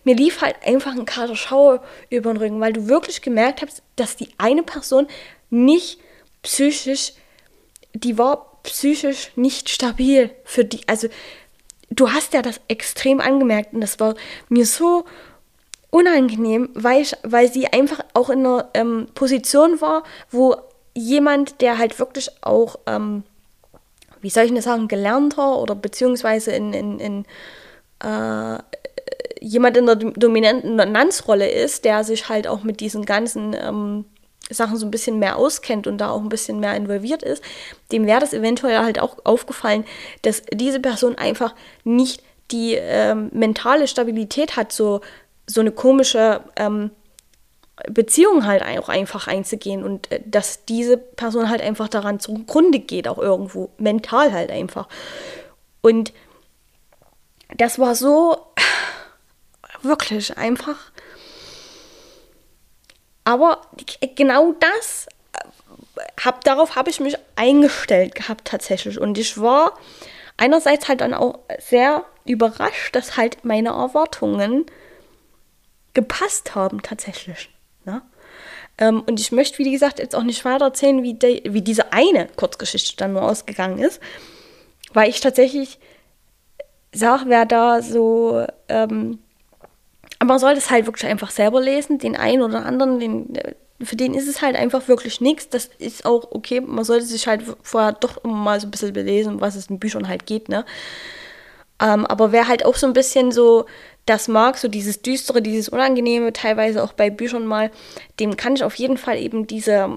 mir 0.03 0.15
lief 0.15 0.41
halt 0.41 0.55
einfach 0.65 0.93
ein 0.93 1.05
kalter 1.05 1.35
Schauer 1.35 1.83
über 2.09 2.33
den 2.33 2.37
Rücken, 2.37 2.59
weil 2.59 2.73
du 2.73 2.87
wirklich 2.87 3.21
gemerkt 3.21 3.61
hast, 3.61 3.81
dass 3.95 4.15
die 4.15 4.29
eine 4.37 4.63
Person 4.63 5.07
nicht 5.49 5.99
psychisch, 6.41 7.13
die 7.93 8.17
war 8.17 8.59
psychisch 8.63 9.31
nicht 9.35 9.69
stabil 9.69 10.31
für 10.43 10.65
die, 10.65 10.81
also 10.87 11.07
du 11.89 12.11
hast 12.11 12.33
ja 12.33 12.41
das 12.41 12.59
extrem 12.67 13.21
angemerkt 13.21 13.73
und 13.73 13.81
das 13.81 13.99
war 13.99 14.15
mir 14.49 14.65
so 14.65 15.05
unangenehm, 15.91 16.69
weil, 16.73 17.01
ich, 17.01 17.15
weil 17.23 17.51
sie 17.51 17.67
einfach 17.67 18.03
auch 18.13 18.29
in 18.29 18.39
einer 18.39 18.69
ähm, 18.73 19.07
Position 19.15 19.79
war, 19.79 20.03
wo 20.29 20.55
jemand, 20.93 21.61
der 21.61 21.77
halt 21.77 21.99
wirklich 21.99 22.29
auch, 22.41 22.79
ähm, 22.85 23.23
wie 24.21 24.29
soll 24.29 24.45
ich 24.45 24.53
das 24.53 24.65
sagen, 24.65 24.87
gelernter 24.87 25.57
oder 25.59 25.75
beziehungsweise 25.75 26.51
in, 26.51 26.73
in, 26.73 26.99
in 26.99 27.25
äh, 27.99 28.59
jemand 29.39 29.77
in 29.77 29.85
der 29.85 29.95
dominanten 29.95 30.75
Nanzrolle 30.75 31.49
ist, 31.49 31.85
der 31.85 32.03
sich 32.03 32.27
halt 32.27 32.47
auch 32.47 32.63
mit 32.63 32.79
diesen 32.79 33.05
ganzen 33.05 33.53
ähm, 33.53 34.05
Sachen 34.49 34.77
so 34.77 34.85
ein 34.85 34.91
bisschen 34.91 35.19
mehr 35.19 35.37
auskennt 35.37 35.87
und 35.87 35.97
da 35.97 36.09
auch 36.09 36.21
ein 36.21 36.29
bisschen 36.29 36.59
mehr 36.59 36.75
involviert 36.75 37.23
ist, 37.23 37.43
dem 37.91 38.05
wäre 38.05 38.19
das 38.19 38.33
eventuell 38.33 38.79
halt 38.79 38.99
auch 38.99 39.17
aufgefallen, 39.23 39.85
dass 40.21 40.43
diese 40.53 40.79
Person 40.79 41.15
einfach 41.15 41.55
nicht 41.83 42.21
die 42.51 42.75
ähm, 42.75 43.29
mentale 43.33 43.87
Stabilität 43.87 44.55
hat, 44.55 44.71
so, 44.71 45.01
so 45.47 45.61
eine 45.61 45.71
komische 45.71 46.41
ähm, 46.55 46.91
Beziehung 47.89 48.45
halt 48.45 48.63
auch 48.63 48.87
einfach 48.87 49.27
einzugehen 49.27 49.83
und 49.83 50.11
äh, 50.11 50.21
dass 50.25 50.65
diese 50.65 50.97
Person 50.97 51.49
halt 51.49 51.61
einfach 51.61 51.89
daran 51.89 52.19
zugrunde 52.19 52.79
geht, 52.79 53.07
auch 53.07 53.17
irgendwo, 53.17 53.69
mental 53.77 54.31
halt 54.31 54.51
einfach. 54.51 54.87
Und 55.81 56.13
das 57.57 57.79
war 57.79 57.95
so 57.95 58.37
wirklich 59.81 60.37
einfach. 60.37 60.91
Aber 63.25 63.61
genau 64.15 64.53
das, 64.53 65.07
äh, 65.33 66.01
hab, 66.23 66.43
darauf 66.45 66.75
habe 66.75 66.89
ich 66.89 67.01
mich 67.01 67.17
eingestellt 67.35 68.15
gehabt 68.15 68.47
tatsächlich. 68.47 68.99
Und 68.99 69.17
ich 69.17 69.39
war 69.39 69.73
einerseits 70.37 70.87
halt 70.87 71.01
dann 71.01 71.13
auch 71.13 71.39
sehr 71.59 72.05
überrascht, 72.23 72.95
dass 72.95 73.17
halt 73.17 73.43
meine 73.43 73.69
Erwartungen 73.69 74.65
gepasst 75.93 76.55
haben 76.55 76.81
tatsächlich. 76.81 77.49
Ne? 77.83 78.01
Ähm, 78.77 79.01
und 79.01 79.19
ich 79.19 79.31
möchte, 79.31 79.57
wie 79.57 79.71
gesagt, 79.71 79.99
jetzt 79.99 80.15
auch 80.15 80.23
nicht 80.23 80.45
weiter 80.45 80.65
erzählen, 80.65 81.01
wie, 81.03 81.13
de, 81.13 81.41
wie 81.51 81.61
diese 81.61 81.93
eine 81.93 82.27
Kurzgeschichte 82.35 82.97
dann 82.97 83.13
nur 83.13 83.23
ausgegangen 83.23 83.79
ist, 83.79 83.99
weil 84.93 85.09
ich 85.09 85.19
tatsächlich 85.19 85.79
sage, 86.91 87.25
wer 87.27 87.45
da 87.45 87.81
so, 87.81 88.45
ähm, 88.69 89.19
man 90.23 90.39
soll 90.39 90.55
das 90.55 90.69
halt 90.69 90.85
wirklich 90.85 91.09
einfach 91.09 91.31
selber 91.31 91.61
lesen, 91.61 91.99
den 91.99 92.15
einen 92.15 92.41
oder 92.41 92.65
anderen, 92.65 92.99
den, 92.99 93.33
für 93.81 93.95
den 93.95 94.13
ist 94.13 94.27
es 94.27 94.41
halt 94.41 94.55
einfach 94.55 94.87
wirklich 94.87 95.21
nichts. 95.21 95.49
Das 95.49 95.69
ist 95.77 96.05
auch 96.05 96.31
okay, 96.31 96.61
man 96.61 96.85
sollte 96.85 97.05
sich 97.05 97.27
halt 97.27 97.43
vorher 97.61 97.93
doch 97.93 98.23
immer 98.23 98.35
mal 98.35 98.59
so 98.59 98.67
ein 98.67 98.71
bisschen 98.71 98.93
belesen, 98.93 99.41
was 99.41 99.55
es 99.55 99.69
in 99.69 99.79
Büchern 99.79 100.07
halt 100.07 100.25
geht, 100.25 100.49
ne? 100.49 100.65
Ähm, 101.81 102.05
aber 102.05 102.31
wer 102.31 102.47
halt 102.47 102.65
auch 102.65 102.75
so 102.75 102.87
ein 102.87 102.93
bisschen 102.93 103.33
so 103.33 103.65
das 104.05 104.27
mag, 104.27 104.57
so 104.57 104.67
dieses 104.67 105.01
Düstere, 105.01 105.41
dieses 105.41 105.67
Unangenehme, 105.67 106.31
teilweise 106.31 106.83
auch 106.83 106.93
bei 106.93 107.09
Büchern 107.09 107.45
mal, 107.45 107.71
dem 108.19 108.37
kann 108.37 108.55
ich 108.55 108.63
auf 108.63 108.75
jeden 108.75 108.97
Fall 108.97 109.17
eben 109.17 109.47
diese 109.47 109.89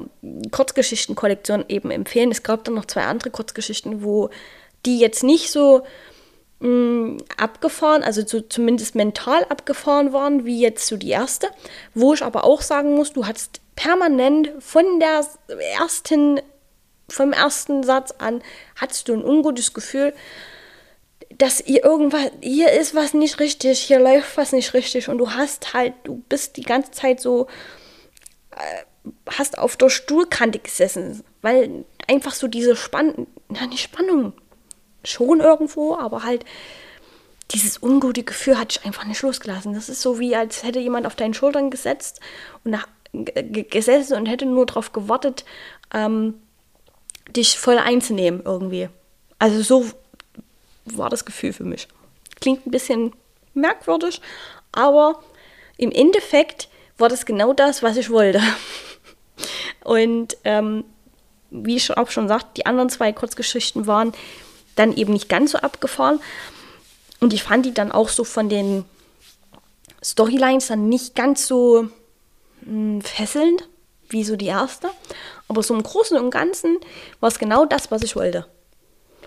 Kurzgeschichtenkollektion 0.51 1.67
eben 1.69 1.91
empfehlen. 1.91 2.31
Es 2.31 2.43
gab 2.43 2.65
dann 2.65 2.75
noch 2.75 2.87
zwei 2.87 3.03
andere 3.03 3.31
Kurzgeschichten, 3.31 4.03
wo 4.03 4.31
die 4.87 4.99
jetzt 4.99 5.23
nicht 5.23 5.53
so 5.53 5.83
mh, 6.61 6.69
mm, 6.69 7.19
abgefahren, 7.37 8.03
also 8.03 8.27
so 8.27 8.41
zumindest 8.41 8.95
mental 8.95 9.45
abgefahren 9.45 10.12
waren, 10.12 10.45
wie 10.45 10.61
jetzt 10.61 10.87
so 10.87 10.97
die 10.97 11.11
erste. 11.11 11.49
Wo 11.95 12.15
ich 12.15 12.23
aber 12.23 12.45
auch 12.45 12.62
sagen 12.62 12.95
muss, 12.95 13.12
du 13.12 13.27
hattest 13.27 13.61
permanent 13.77 14.50
von 14.59 14.99
der 14.99 15.25
ersten, 15.79 16.41
vom 17.09 17.33
ersten 17.33 17.83
Satz 17.83 18.12
an, 18.19 18.43
hattest 18.77 19.09
du 19.09 19.15
ein 19.15 19.25
ungutes 19.25 19.73
Gefühl, 19.73 20.12
dass 21.37 21.61
ihr 21.61 21.85
irgendwas, 21.85 22.31
hier 22.43 22.73
ist 22.73 22.95
was 22.95 23.15
nicht 23.15 23.38
richtig, 23.38 23.79
hier 23.81 24.00
läuft 24.00 24.37
was 24.37 24.53
nicht 24.53 24.75
richtig 24.75 25.09
und 25.09 25.19
du 25.19 25.31
hast 25.33 25.75
halt, 25.75 25.95
du 26.05 26.23
bist 26.29 26.57
die 26.57 26.62
ganze 26.62 26.91
Zeit 26.91 27.21
so, 27.21 27.47
äh, 28.50 29.11
hast 29.31 29.59
auf 29.59 29.77
der 29.77 29.91
Stuhlkante 29.91 30.59
gesessen, 30.59 31.23
weil 31.43 31.85
einfach 32.09 32.35
so 32.35 32.49
diese 32.49 32.75
Spannung, 32.75 33.29
na 33.49 33.67
nicht 33.67 33.83
Spannung, 33.83 34.33
schon 35.11 35.41
irgendwo, 35.41 35.97
aber 35.97 36.25
halt 36.25 36.45
dieses 37.53 37.83
ungute 37.83 38.23
Gefühl 38.23 38.59
hat 38.59 38.75
dich 38.75 38.85
einfach 38.85 39.05
nicht 39.05 39.23
losgelassen. 39.23 39.73
Das 39.75 39.88
ist 39.88 40.03
so 40.03 40.19
wie, 40.19 40.37
als 40.37 40.62
hätte 40.62 40.81
jemand 40.81 41.07
auf 41.07 41.17
deinen 41.17 41.35
Schultern 41.35 41.71
gesetzt 41.71 42.21
und 42.65 42.73
nach, 42.73 42.87
gesessen 43.12 44.17
und 44.17 44.27
hätte 44.27 44.45
nur 44.45 44.67
darauf 44.67 44.93
gewartet, 44.93 45.45
ähm, 45.95 46.35
dich 47.31 47.59
voll 47.59 47.79
einzunehmen 47.79 48.43
irgendwie. 48.45 48.88
Also 49.38 49.62
so 49.62 49.87
war 50.85 51.09
das 51.09 51.25
Gefühl 51.25 51.53
für 51.53 51.65
mich. 51.65 51.88
Klingt 52.41 52.67
ein 52.67 52.71
bisschen 52.71 53.15
merkwürdig, 53.55 54.21
aber 54.73 55.23
im 55.77 55.91
Endeffekt 55.91 56.69
war 56.99 57.09
das 57.09 57.27
genau 57.27 57.53
das, 57.53 57.83
was 57.83 57.97
ich 57.97 58.11
wollte. 58.11 58.43
Und 59.85 60.37
ähm, 60.45 60.85
wie 61.50 61.77
ich 61.77 61.97
auch 61.97 62.11
schon 62.11 62.29
sagte, 62.29 62.49
die 62.57 62.67
anderen 62.67 62.91
zwei 62.91 63.12
Kurzgeschichten 63.12 63.87
waren 63.87 64.12
dann 64.79 64.97
eben 64.97 65.13
nicht 65.13 65.29
ganz 65.29 65.53
so 65.53 65.59
abgefahren. 65.59 66.21
Und 67.21 67.33
ich 67.33 67.43
fand 67.43 67.67
die 67.67 67.75
dann 67.75 67.93
auch 67.93 68.09
so 68.09 68.25
von 68.25 68.49
den 68.49 68.85
Storylines 70.03 70.69
dann 70.69 70.89
nicht 70.89 71.15
ganz 71.15 71.47
so 71.47 71.89
mh, 72.63 72.67
hm, 72.67 73.01
fesselnd 73.03 73.69
wie 74.11 74.25
so 74.25 74.37
die 74.37 74.47
erste. 74.47 74.89
Aber 75.49 75.63
so 75.63 75.75
im 75.75 75.83
Großen 75.83 76.17
und 76.17 76.31
Ganzen 76.31 76.79
war 77.21 77.29
es 77.29 77.39
genau 77.39 77.65
das, 77.65 77.91
was 77.91 78.03
ich 78.03 78.17
wollte. 78.17 78.47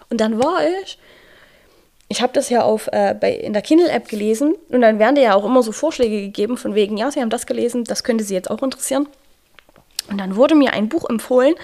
Und 0.09 0.21
dann 0.21 0.41
war 0.41 0.65
ich 0.81 0.97
ich 2.11 2.21
habe 2.21 2.33
das 2.33 2.49
ja 2.49 2.61
auf, 2.61 2.89
äh, 2.91 3.15
bei, 3.17 3.33
in 3.33 3.53
der 3.53 3.61
Kindle-App 3.61 4.09
gelesen 4.09 4.55
und 4.67 4.81
dann 4.81 4.99
werden 4.99 5.15
dir 5.15 5.21
ja 5.21 5.33
auch 5.33 5.45
immer 5.45 5.63
so 5.63 5.71
Vorschläge 5.71 6.19
gegeben 6.19 6.57
von 6.57 6.75
wegen, 6.75 6.97
ja, 6.97 7.09
Sie 7.09 7.21
haben 7.21 7.29
das 7.29 7.45
gelesen, 7.45 7.85
das 7.85 8.03
könnte 8.03 8.25
Sie 8.25 8.33
jetzt 8.33 8.51
auch 8.51 8.61
interessieren. 8.61 9.07
Und 10.09 10.17
dann 10.17 10.35
wurde 10.35 10.55
mir 10.55 10.73
ein 10.73 10.89
Buch 10.89 11.09
empfohlen, 11.09 11.55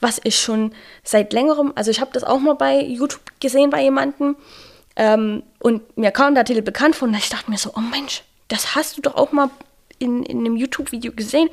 was 0.00 0.20
ich 0.24 0.38
schon 0.38 0.74
seit 1.02 1.32
längerem, 1.32 1.72
also 1.74 1.90
ich 1.90 2.00
habe 2.00 2.12
das 2.12 2.24
auch 2.24 2.38
mal 2.38 2.54
bei 2.54 2.80
YouTube 2.80 3.22
gesehen 3.40 3.70
bei 3.70 3.82
jemandem 3.82 4.36
ähm, 4.96 5.42
und 5.58 5.96
mir 5.96 6.10
kam 6.10 6.34
der 6.34 6.44
Titel 6.44 6.62
bekannt 6.62 6.96
von 6.96 7.10
und 7.10 7.16
ich 7.16 7.28
dachte 7.28 7.50
mir 7.50 7.58
so, 7.58 7.72
oh 7.76 7.80
Mensch, 7.80 8.22
das 8.48 8.74
hast 8.74 8.96
du 8.96 9.00
doch 9.00 9.14
auch 9.14 9.32
mal 9.32 9.50
in, 9.98 10.22
in 10.22 10.38
einem 10.40 10.56
YouTube-Video 10.56 11.12
gesehen 11.12 11.48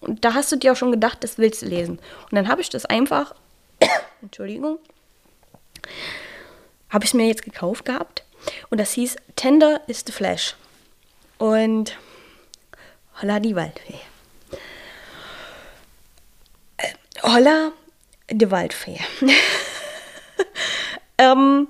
und 0.00 0.24
da 0.24 0.34
hast 0.34 0.52
du 0.52 0.56
dir 0.56 0.72
auch 0.72 0.76
schon 0.76 0.92
gedacht, 0.92 1.22
das 1.24 1.38
willst 1.38 1.62
du 1.62 1.66
lesen. 1.66 1.98
Und 1.98 2.32
dann 2.32 2.48
habe 2.48 2.60
ich 2.60 2.68
das 2.68 2.86
einfach, 2.86 3.34
Entschuldigung, 4.22 4.78
habe 6.90 7.04
ich 7.04 7.14
mir 7.14 7.26
jetzt 7.26 7.42
gekauft 7.42 7.84
gehabt. 7.84 8.22
Und 8.70 8.78
das 8.78 8.92
hieß 8.92 9.16
Tender 9.34 9.80
is 9.88 10.04
the 10.06 10.12
Flash. 10.12 10.54
Und 11.38 11.96
holla 13.20 13.40
die 13.40 13.56
Waldfee. 13.56 13.98
Äh, 16.76 16.92
holla 17.22 17.72
die 18.30 18.50
Waldfee. 18.50 18.98
ähm, 21.18 21.68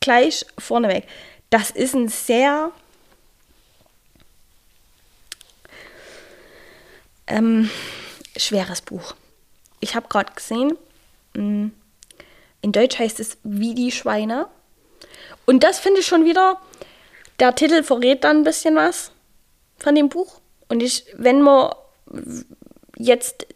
gleich 0.00 0.44
vorneweg. 0.58 1.04
Das 1.50 1.70
ist 1.70 1.94
ein 1.94 2.08
sehr 2.08 2.72
ähm, 7.26 7.70
schweres 8.36 8.80
Buch. 8.80 9.14
Ich 9.80 9.94
habe 9.94 10.08
gerade 10.08 10.32
gesehen, 10.34 10.76
mm, 11.34 11.68
in 12.60 12.72
Deutsch 12.72 12.98
heißt 12.98 13.20
es 13.20 13.38
Wie 13.44 13.74
die 13.74 13.92
Schweine. 13.92 14.48
Und 15.46 15.62
das 15.62 15.78
finde 15.78 16.00
ich 16.00 16.06
schon 16.06 16.24
wieder, 16.24 16.60
der 17.38 17.54
Titel 17.54 17.82
verrät 17.82 18.24
dann 18.24 18.38
ein 18.38 18.44
bisschen 18.44 18.76
was 18.76 19.12
von 19.78 19.94
dem 19.94 20.08
Buch. 20.08 20.40
Und 20.68 20.82
ich, 20.82 21.06
wenn 21.16 21.40
man 21.40 21.72
jetzt 22.96 23.46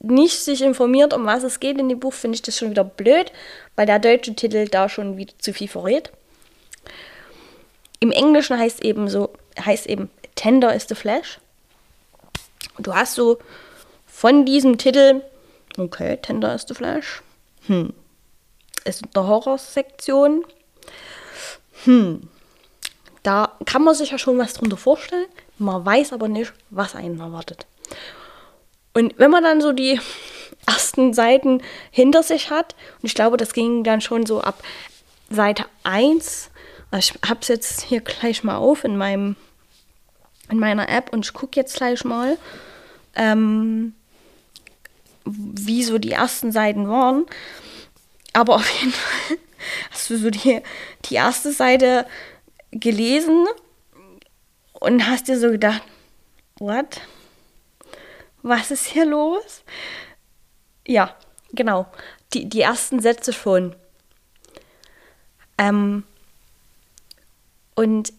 nicht 0.00 0.38
sich 0.38 0.62
informiert, 0.62 1.12
um 1.12 1.26
was 1.26 1.42
es 1.42 1.60
geht 1.60 1.78
in 1.78 1.88
dem 1.88 2.00
Buch, 2.00 2.12
finde 2.12 2.36
ich 2.36 2.42
das 2.42 2.56
schon 2.56 2.70
wieder 2.70 2.84
blöd, 2.84 3.32
weil 3.74 3.86
der 3.86 3.98
deutsche 3.98 4.34
Titel 4.34 4.68
da 4.68 4.88
schon 4.88 5.16
wieder 5.16 5.34
zu 5.38 5.52
viel 5.52 5.68
verrät. 5.68 6.10
Im 8.00 8.12
Englischen 8.12 8.58
heißt 8.58 8.84
eben 8.84 9.08
so, 9.08 9.32
heißt 9.58 9.86
eben 9.86 10.10
Tender 10.34 10.74
is 10.74 10.86
the 10.88 10.94
Flash. 10.94 11.40
Du 12.78 12.94
hast 12.94 13.14
so 13.14 13.38
von 14.06 14.44
diesem 14.44 14.78
Titel, 14.78 15.22
okay, 15.78 16.18
Tender 16.18 16.54
is 16.54 16.66
the 16.68 16.74
Flash, 16.74 17.22
hm, 17.66 17.92
ist 18.84 19.02
in 19.02 19.10
der 19.14 19.26
Horrorsektion. 19.26 20.44
Hm, 21.84 22.28
da 23.22 23.56
kann 23.64 23.82
man 23.82 23.94
sich 23.94 24.12
ja 24.12 24.18
schon 24.18 24.38
was 24.38 24.54
drunter 24.54 24.76
vorstellen. 24.76 25.26
Man 25.58 25.84
weiß 25.84 26.12
aber 26.12 26.28
nicht, 26.28 26.52
was 26.70 26.94
einen 26.94 27.18
erwartet. 27.18 27.66
Und 28.96 29.18
wenn 29.18 29.30
man 29.30 29.42
dann 29.42 29.60
so 29.60 29.72
die 29.72 30.00
ersten 30.66 31.12
Seiten 31.12 31.62
hinter 31.90 32.22
sich 32.22 32.48
hat, 32.48 32.74
und 33.02 33.04
ich 33.08 33.14
glaube, 33.14 33.36
das 33.36 33.52
ging 33.52 33.84
dann 33.84 34.00
schon 34.00 34.24
so 34.24 34.40
ab 34.40 34.62
Seite 35.28 35.66
1, 35.82 36.48
also 36.90 37.12
ich 37.14 37.28
habe 37.28 37.40
es 37.42 37.48
jetzt 37.48 37.82
hier 37.82 38.00
gleich 38.00 38.42
mal 38.42 38.56
auf 38.56 38.84
in, 38.84 38.96
meinem, 38.96 39.36
in 40.50 40.58
meiner 40.58 40.88
App 40.88 41.12
und 41.12 41.26
ich 41.26 41.34
gucke 41.34 41.60
jetzt 41.60 41.76
gleich 41.76 42.04
mal, 42.04 42.38
ähm, 43.16 43.94
wie 45.26 45.84
so 45.84 45.98
die 45.98 46.12
ersten 46.12 46.50
Seiten 46.50 46.88
waren. 46.88 47.26
Aber 48.32 48.54
auf 48.54 48.70
jeden 48.80 48.92
Fall 48.92 49.36
hast 49.90 50.08
du 50.08 50.16
so 50.16 50.30
die, 50.30 50.62
die 51.04 51.16
erste 51.16 51.52
Seite 51.52 52.06
gelesen 52.70 53.44
und 54.72 55.06
hast 55.06 55.28
dir 55.28 55.38
so 55.38 55.50
gedacht, 55.50 55.82
what? 56.58 57.02
Was 58.46 58.70
ist 58.70 58.86
hier 58.86 59.04
los? 59.04 59.64
Ja, 60.86 61.16
genau. 61.52 61.86
Die, 62.32 62.48
die 62.48 62.60
ersten 62.60 63.00
Sätze 63.00 63.32
schon. 63.32 63.74
Ähm, 65.58 66.04
und 67.74 68.12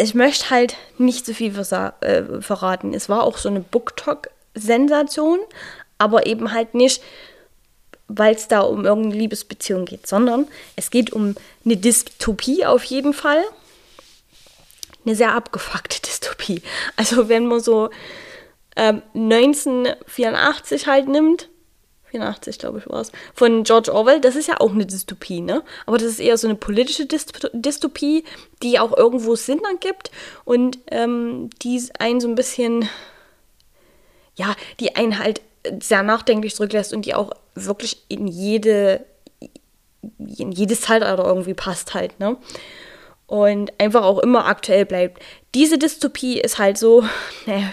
ich 0.00 0.14
möchte 0.14 0.48
halt 0.48 0.76
nicht 0.96 1.26
so 1.26 1.34
viel 1.34 1.54
äh, 1.54 2.40
verraten. 2.40 2.94
Es 2.94 3.10
war 3.10 3.24
auch 3.24 3.36
so 3.36 3.50
eine 3.50 3.60
Booktalk 3.60 4.30
Sensation, 4.54 5.38
aber 5.98 6.24
eben 6.24 6.52
halt 6.52 6.72
nicht, 6.72 7.02
weil 8.08 8.34
es 8.34 8.48
da 8.48 8.60
um 8.60 8.86
irgendeine 8.86 9.16
Liebesbeziehung 9.16 9.84
geht, 9.84 10.06
sondern 10.06 10.48
es 10.76 10.88
geht 10.88 11.12
um 11.12 11.34
eine 11.62 11.76
Dystopie 11.76 12.64
auf 12.64 12.84
jeden 12.84 13.12
Fall. 13.12 13.44
Eine 15.04 15.14
sehr 15.14 15.34
abgefuckte 15.34 16.00
Dystopie. 16.06 16.62
Also 16.96 17.28
wenn 17.28 17.44
man 17.44 17.60
so 17.60 17.90
ähm, 18.76 19.02
1984 19.14 20.86
halt 20.86 21.08
nimmt, 21.08 21.48
84 22.10 22.58
glaube 22.58 22.78
ich 22.78 22.88
war 22.88 23.00
es, 23.00 23.12
von 23.34 23.64
George 23.64 23.92
Orwell, 23.92 24.20
das 24.20 24.36
ist 24.36 24.48
ja 24.48 24.60
auch 24.60 24.72
eine 24.72 24.86
Dystopie, 24.86 25.40
ne? 25.40 25.62
Aber 25.86 25.98
das 25.98 26.08
ist 26.08 26.20
eher 26.20 26.38
so 26.38 26.46
eine 26.46 26.56
politische 26.56 27.06
Dystopie, 27.06 28.24
die 28.62 28.78
auch 28.78 28.96
irgendwo 28.96 29.34
Sinn 29.34 29.60
ergibt 29.64 30.10
und 30.44 30.78
ähm, 30.90 31.50
die 31.62 31.82
einen 31.98 32.20
so 32.20 32.28
ein 32.28 32.34
bisschen, 32.34 32.88
ja, 34.36 34.54
die 34.80 34.96
einen 34.96 35.18
halt 35.18 35.40
sehr 35.80 36.02
nachdenklich 36.02 36.54
zurücklässt 36.54 36.92
und 36.92 37.04
die 37.04 37.14
auch 37.14 37.32
wirklich 37.54 38.04
in 38.08 38.26
jede, 38.26 39.04
in 40.18 40.52
jedes 40.52 40.82
Zeitalter 40.82 41.24
irgendwie 41.24 41.54
passt 41.54 41.94
halt, 41.94 42.18
ne? 42.20 42.36
Und 43.26 43.72
einfach 43.80 44.02
auch 44.02 44.18
immer 44.18 44.46
aktuell 44.46 44.84
bleibt. 44.84 45.22
Diese 45.54 45.78
Dystopie 45.78 46.38
ist 46.38 46.58
halt 46.58 46.76
so, 46.76 47.04
naja, 47.46 47.70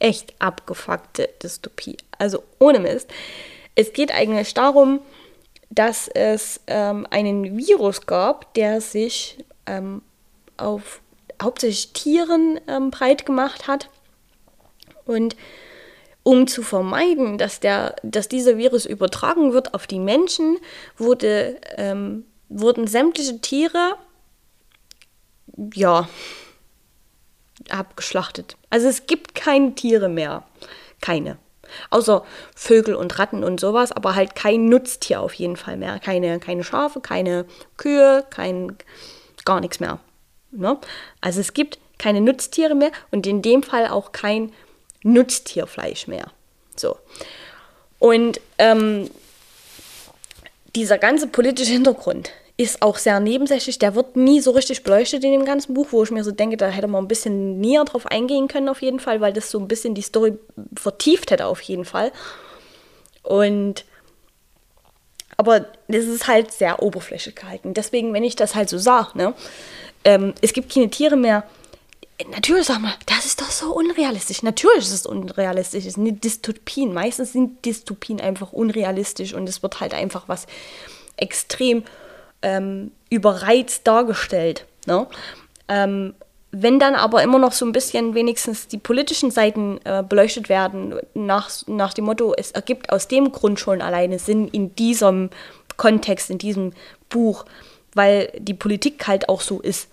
echt 0.00 0.34
abgefuckte 0.40 1.28
Dystopie. 1.42 1.96
Also 2.18 2.42
ohne 2.58 2.80
Mist. 2.80 3.08
Es 3.74 3.92
geht 3.92 4.12
eigentlich 4.12 4.52
darum, 4.54 5.00
dass 5.70 6.08
es 6.08 6.60
ähm, 6.66 7.06
einen 7.10 7.56
Virus 7.56 8.06
gab, 8.06 8.52
der 8.54 8.80
sich 8.80 9.38
ähm, 9.66 10.02
auf 10.56 11.00
hauptsächlich 11.40 11.92
Tieren 11.92 12.60
ähm, 12.66 12.90
breit 12.90 13.24
gemacht 13.24 13.68
hat. 13.68 13.88
Und 15.06 15.36
um 16.22 16.46
zu 16.46 16.62
vermeiden, 16.62 17.38
dass, 17.38 17.60
der, 17.60 17.96
dass 18.02 18.28
dieser 18.28 18.58
Virus 18.58 18.84
übertragen 18.84 19.52
wird 19.52 19.72
auf 19.72 19.86
die 19.86 20.00
Menschen, 20.00 20.58
wurde, 20.98 21.60
ähm, 21.76 22.24
wurden 22.48 22.86
sämtliche 22.86 23.40
Tiere 23.40 23.96
ja, 25.74 26.08
abgeschlachtet. 27.68 28.56
Also 28.70 28.88
es 28.88 29.06
gibt 29.06 29.34
keine 29.34 29.74
Tiere 29.74 30.08
mehr. 30.08 30.44
Keine. 31.00 31.38
Außer 31.90 32.24
Vögel 32.54 32.94
und 32.94 33.18
Ratten 33.18 33.44
und 33.44 33.60
sowas, 33.60 33.92
aber 33.92 34.14
halt 34.14 34.34
kein 34.34 34.68
Nutztier 34.68 35.20
auf 35.20 35.34
jeden 35.34 35.56
Fall 35.56 35.76
mehr. 35.76 35.98
Keine, 36.00 36.40
keine 36.40 36.64
Schafe, 36.64 37.00
keine 37.00 37.46
Kühe, 37.76 38.24
kein 38.30 38.76
gar 39.44 39.60
nichts 39.60 39.80
mehr. 39.80 40.00
Ne? 40.50 40.78
Also 41.20 41.40
es 41.40 41.54
gibt 41.54 41.78
keine 41.98 42.20
Nutztiere 42.20 42.74
mehr 42.74 42.90
und 43.10 43.26
in 43.26 43.42
dem 43.42 43.62
Fall 43.62 43.88
auch 43.88 44.12
kein 44.12 44.52
Nutztierfleisch 45.02 46.06
mehr. 46.06 46.30
So. 46.76 46.98
Und 47.98 48.40
ähm, 48.58 49.10
dieser 50.74 50.98
ganze 50.98 51.26
politische 51.26 51.72
Hintergrund, 51.72 52.30
ist 52.60 52.82
auch 52.82 52.98
sehr 52.98 53.20
nebensächlich. 53.20 53.78
Der 53.78 53.94
wird 53.94 54.16
nie 54.16 54.40
so 54.40 54.50
richtig 54.50 54.82
beleuchtet 54.82 55.24
in 55.24 55.32
dem 55.32 55.46
ganzen 55.46 55.72
Buch, 55.72 55.88
wo 55.92 56.02
ich 56.02 56.10
mir 56.10 56.22
so 56.22 56.30
denke, 56.30 56.58
da 56.58 56.68
hätte 56.68 56.88
man 56.88 57.02
ein 57.04 57.08
bisschen 57.08 57.58
näher 57.58 57.84
drauf 57.84 58.04
eingehen 58.04 58.48
können, 58.48 58.68
auf 58.68 58.82
jeden 58.82 59.00
Fall, 59.00 59.22
weil 59.22 59.32
das 59.32 59.50
so 59.50 59.58
ein 59.58 59.66
bisschen 59.66 59.94
die 59.94 60.02
Story 60.02 60.38
vertieft 60.74 61.30
hätte, 61.30 61.46
auf 61.46 61.62
jeden 61.62 61.86
Fall. 61.86 62.12
Und 63.22 63.86
aber 65.38 65.60
das 65.88 66.04
ist 66.04 66.28
halt 66.28 66.52
sehr 66.52 66.82
oberflächlich 66.82 67.34
gehalten. 67.34 67.72
Deswegen, 67.72 68.12
wenn 68.12 68.24
ich 68.24 68.36
das 68.36 68.54
halt 68.54 68.68
so 68.68 68.76
sage, 68.76 69.16
ne, 69.16 69.32
ähm, 70.04 70.34
es 70.42 70.52
gibt 70.52 70.70
keine 70.70 70.90
Tiere 70.90 71.16
mehr. 71.16 71.44
Natürlich 72.30 72.66
sag 72.66 72.80
mal, 72.80 72.92
das 73.06 73.24
ist 73.24 73.40
doch 73.40 73.50
so 73.50 73.74
unrealistisch. 73.74 74.42
Natürlich 74.42 74.80
ist 74.80 74.92
es 74.92 75.06
unrealistisch. 75.06 75.86
Es 75.86 75.94
sind 75.94 76.22
Dystopien. 76.22 76.92
Meistens 76.92 77.32
sind 77.32 77.64
Dystopien 77.64 78.20
einfach 78.20 78.52
unrealistisch 78.52 79.32
und 79.32 79.48
es 79.48 79.62
wird 79.62 79.80
halt 79.80 79.94
einfach 79.94 80.24
was 80.28 80.46
extrem 81.16 81.84
ähm, 82.42 82.92
überreizt 83.10 83.86
dargestellt. 83.86 84.66
Ne? 84.86 85.06
Ähm, 85.68 86.14
wenn 86.52 86.80
dann 86.80 86.94
aber 86.94 87.22
immer 87.22 87.38
noch 87.38 87.52
so 87.52 87.64
ein 87.64 87.72
bisschen 87.72 88.14
wenigstens 88.14 88.66
die 88.66 88.78
politischen 88.78 89.30
Seiten 89.30 89.78
äh, 89.84 90.02
beleuchtet 90.02 90.48
werden, 90.48 90.94
nach, 91.14 91.50
nach 91.68 91.94
dem 91.94 92.06
Motto, 92.06 92.34
es 92.36 92.50
ergibt 92.50 92.90
aus 92.90 93.06
dem 93.06 93.30
Grund 93.30 93.60
schon 93.60 93.80
alleine 93.80 94.18
Sinn 94.18 94.48
in 94.48 94.74
diesem 94.74 95.30
Kontext, 95.76 96.28
in 96.28 96.38
diesem 96.38 96.72
Buch, 97.08 97.44
weil 97.94 98.32
die 98.36 98.54
Politik 98.54 99.06
halt 99.06 99.28
auch 99.28 99.40
so 99.40 99.60
ist. 99.60 99.88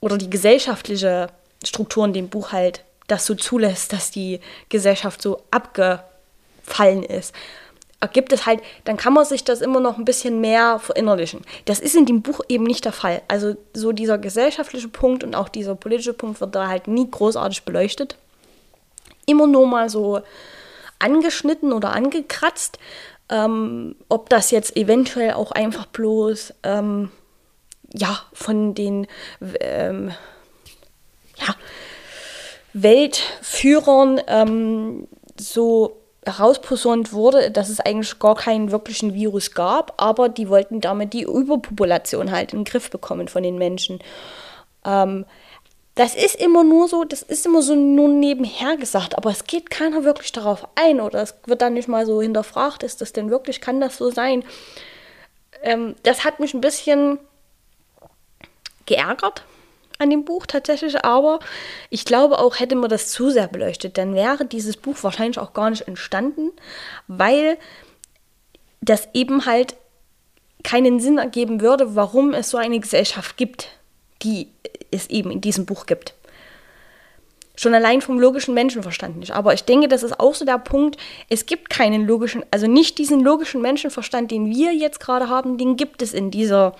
Oder 0.00 0.18
die 0.18 0.30
gesellschaftliche 0.30 1.28
Struktur 1.64 2.04
in 2.04 2.14
dem 2.14 2.28
Buch 2.28 2.52
halt 2.52 2.84
das 3.06 3.26
so 3.26 3.34
zulässt, 3.34 3.92
dass 3.92 4.10
die 4.10 4.40
Gesellschaft 4.70 5.22
so 5.22 5.42
abgefallen 5.50 7.02
ist 7.04 7.34
ergibt 8.00 8.32
es 8.32 8.46
halt, 8.46 8.60
dann 8.84 8.96
kann 8.96 9.12
man 9.12 9.26
sich 9.26 9.44
das 9.44 9.60
immer 9.60 9.78
noch 9.78 9.98
ein 9.98 10.06
bisschen 10.06 10.40
mehr 10.40 10.78
verinnerlichen. 10.78 11.42
Das 11.66 11.80
ist 11.80 11.94
in 11.94 12.06
dem 12.06 12.22
Buch 12.22 12.40
eben 12.48 12.64
nicht 12.64 12.84
der 12.86 12.92
Fall. 12.92 13.22
Also 13.28 13.54
so 13.74 13.92
dieser 13.92 14.16
gesellschaftliche 14.16 14.88
Punkt 14.88 15.22
und 15.22 15.34
auch 15.34 15.48
dieser 15.48 15.74
politische 15.74 16.14
Punkt 16.14 16.40
wird 16.40 16.54
da 16.54 16.68
halt 16.68 16.88
nie 16.88 17.08
großartig 17.10 17.64
beleuchtet. 17.64 18.16
Immer 19.26 19.46
nur 19.46 19.66
mal 19.66 19.90
so 19.90 20.20
angeschnitten 20.98 21.72
oder 21.72 21.92
angekratzt. 21.92 22.78
Ähm, 23.28 23.94
ob 24.08 24.28
das 24.30 24.50
jetzt 24.50 24.76
eventuell 24.76 25.34
auch 25.34 25.52
einfach 25.52 25.86
bloß 25.86 26.54
ähm, 26.64 27.12
ja 27.92 28.18
von 28.32 28.74
den 28.74 29.06
ähm, 29.60 30.10
ja, 31.36 31.54
Weltführern 32.72 34.20
ähm, 34.26 35.06
so 35.38 35.99
herausposaunt 36.24 37.12
wurde, 37.12 37.50
dass 37.50 37.68
es 37.68 37.80
eigentlich 37.80 38.18
gar 38.18 38.34
keinen 38.34 38.70
wirklichen 38.70 39.14
Virus 39.14 39.52
gab, 39.52 40.00
aber 40.02 40.28
die 40.28 40.48
wollten 40.48 40.80
damit 40.80 41.12
die 41.12 41.22
Überpopulation 41.22 42.30
halt 42.30 42.52
in 42.52 42.60
den 42.60 42.64
Griff 42.64 42.90
bekommen 42.90 43.28
von 43.28 43.42
den 43.42 43.56
Menschen. 43.56 44.00
Ähm, 44.84 45.24
das 45.94 46.14
ist 46.14 46.36
immer 46.36 46.64
nur 46.64 46.88
so, 46.88 47.04
das 47.04 47.22
ist 47.22 47.46
immer 47.46 47.62
so 47.62 47.74
nur 47.74 48.08
nebenher 48.08 48.76
gesagt, 48.76 49.16
aber 49.16 49.30
es 49.30 49.44
geht 49.44 49.70
keiner 49.70 50.04
wirklich 50.04 50.32
darauf 50.32 50.66
ein 50.74 51.00
oder 51.00 51.22
es 51.22 51.34
wird 51.46 51.62
dann 51.62 51.74
nicht 51.74 51.88
mal 51.88 52.06
so 52.06 52.22
hinterfragt, 52.22 52.82
ist 52.82 53.00
das 53.00 53.12
denn 53.12 53.30
wirklich, 53.30 53.60
kann 53.60 53.80
das 53.80 53.96
so 53.96 54.10
sein? 54.10 54.44
Ähm, 55.62 55.96
das 56.02 56.24
hat 56.24 56.40
mich 56.40 56.54
ein 56.54 56.60
bisschen 56.60 57.18
geärgert, 58.86 59.44
an 60.00 60.10
dem 60.10 60.24
Buch 60.24 60.46
tatsächlich, 60.46 61.04
aber 61.04 61.40
ich 61.90 62.04
glaube 62.04 62.38
auch, 62.38 62.58
hätte 62.58 62.74
man 62.74 62.90
das 62.90 63.08
zu 63.08 63.30
sehr 63.30 63.48
beleuchtet, 63.48 63.98
dann 63.98 64.14
wäre 64.14 64.44
dieses 64.44 64.76
Buch 64.76 64.96
wahrscheinlich 65.02 65.38
auch 65.38 65.52
gar 65.52 65.70
nicht 65.70 65.86
entstanden, 65.86 66.50
weil 67.06 67.58
das 68.80 69.08
eben 69.12 69.46
halt 69.46 69.76
keinen 70.62 71.00
Sinn 71.00 71.18
ergeben 71.18 71.60
würde, 71.60 71.94
warum 71.94 72.34
es 72.34 72.50
so 72.50 72.56
eine 72.56 72.80
Gesellschaft 72.80 73.36
gibt, 73.36 73.68
die 74.22 74.48
es 74.90 75.08
eben 75.08 75.30
in 75.30 75.40
diesem 75.40 75.66
Buch 75.66 75.86
gibt. 75.86 76.14
Schon 77.56 77.74
allein 77.74 78.00
vom 78.00 78.18
logischen 78.18 78.54
Menschenverstand 78.54 79.18
nicht. 79.18 79.32
Aber 79.32 79.52
ich 79.52 79.64
denke, 79.64 79.88
das 79.88 80.02
ist 80.02 80.18
auch 80.18 80.34
so 80.34 80.46
der 80.46 80.58
Punkt, 80.58 80.96
es 81.28 81.44
gibt 81.44 81.68
keinen 81.68 82.06
logischen, 82.06 82.42
also 82.50 82.66
nicht 82.66 82.96
diesen 82.96 83.20
logischen 83.20 83.60
Menschenverstand, 83.60 84.30
den 84.30 84.50
wir 84.50 84.72
jetzt 84.72 84.98
gerade 84.98 85.28
haben, 85.28 85.58
den 85.58 85.76
gibt 85.76 86.00
es 86.00 86.14
in 86.14 86.30
dieser 86.30 86.74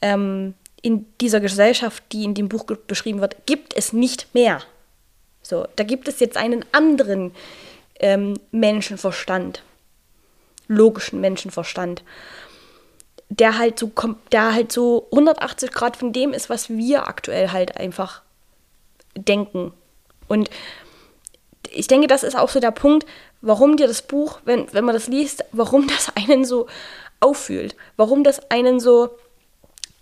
ähm, 0.00 0.54
in 0.82 1.06
dieser 1.20 1.40
Gesellschaft, 1.40 2.02
die 2.12 2.24
in 2.24 2.34
dem 2.34 2.48
Buch 2.48 2.64
beschrieben 2.64 3.20
wird, 3.20 3.46
gibt 3.46 3.76
es 3.76 3.92
nicht 3.92 4.34
mehr. 4.34 4.62
So, 5.42 5.66
da 5.76 5.84
gibt 5.84 6.08
es 6.08 6.20
jetzt 6.20 6.36
einen 6.36 6.64
anderen 6.72 7.32
ähm, 7.98 8.38
Menschenverstand, 8.50 9.62
logischen 10.68 11.20
Menschenverstand, 11.20 12.02
der 13.28 13.58
halt 13.58 13.78
so 13.78 13.90
der 14.32 14.54
halt 14.54 14.72
so 14.72 15.06
180 15.12 15.70
Grad 15.70 15.96
von 15.96 16.12
dem 16.12 16.32
ist, 16.32 16.50
was 16.50 16.68
wir 16.68 17.08
aktuell 17.08 17.52
halt 17.52 17.76
einfach 17.76 18.22
denken. 19.16 19.72
Und 20.28 20.50
ich 21.70 21.86
denke, 21.86 22.06
das 22.06 22.22
ist 22.22 22.36
auch 22.36 22.48
so 22.48 22.60
der 22.60 22.70
Punkt, 22.70 23.06
warum 23.40 23.76
dir 23.76 23.86
das 23.86 24.02
Buch, 24.02 24.40
wenn, 24.44 24.72
wenn 24.72 24.84
man 24.84 24.94
das 24.94 25.06
liest, 25.06 25.44
warum 25.52 25.86
das 25.88 26.12
einen 26.16 26.44
so 26.44 26.66
auffühlt, 27.20 27.76
warum 27.96 28.24
das 28.24 28.50
einen 28.50 28.80
so 28.80 29.10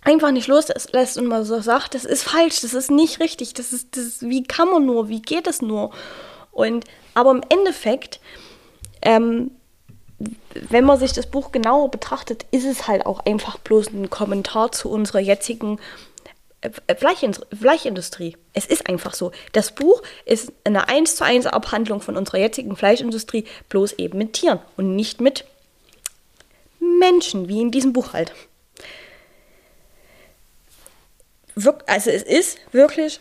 einfach 0.01 0.31
nicht 0.31 0.47
loslässt 0.47 1.17
und 1.17 1.27
man 1.27 1.43
so 1.43 1.59
sagt, 1.61 1.93
das 1.93 2.05
ist 2.05 2.23
falsch, 2.23 2.61
das 2.61 2.73
ist 2.73 2.89
nicht 2.89 3.19
richtig, 3.19 3.53
das 3.53 3.73
ist, 3.73 3.97
das 3.97 4.05
ist, 4.05 4.21
wie 4.29 4.43
kann 4.43 4.69
man 4.69 4.85
nur, 4.85 5.09
wie 5.09 5.21
geht 5.21 5.47
es 5.47 5.61
nur? 5.61 5.91
Und 6.51 6.85
aber 7.13 7.31
im 7.31 7.41
Endeffekt, 7.49 8.19
ähm, 9.01 9.51
wenn 10.53 10.85
man 10.85 10.99
sich 10.99 11.13
das 11.13 11.27
Buch 11.27 11.51
genauer 11.51 11.91
betrachtet, 11.91 12.45
ist 12.51 12.65
es 12.65 12.87
halt 12.87 13.05
auch 13.05 13.25
einfach 13.25 13.57
bloß 13.57 13.87
ein 13.87 14.09
Kommentar 14.09 14.71
zu 14.71 14.89
unserer 14.89 15.19
jetzigen 15.19 15.79
äh, 16.61 16.69
Fleischindustrie. 16.95 18.35
Es 18.53 18.65
ist 18.65 18.89
einfach 18.89 19.13
so. 19.13 19.31
Das 19.53 19.71
Buch 19.71 20.01
ist 20.25 20.51
eine 20.65 20.89
1 20.89 21.15
zu 21.15 21.23
1 21.23 21.45
Abhandlung 21.45 22.01
von 22.01 22.17
unserer 22.17 22.37
jetzigen 22.37 22.75
Fleischindustrie, 22.75 23.45
bloß 23.69 23.93
eben 23.93 24.17
mit 24.17 24.33
Tieren 24.33 24.59
und 24.75 24.95
nicht 24.95 25.21
mit 25.21 25.45
Menschen, 26.79 27.47
wie 27.47 27.61
in 27.61 27.71
diesem 27.71 27.93
Buch 27.93 28.13
halt 28.13 28.33
also 31.87 32.09
es 32.09 32.23
ist 32.23 32.59
wirklich 32.71 33.19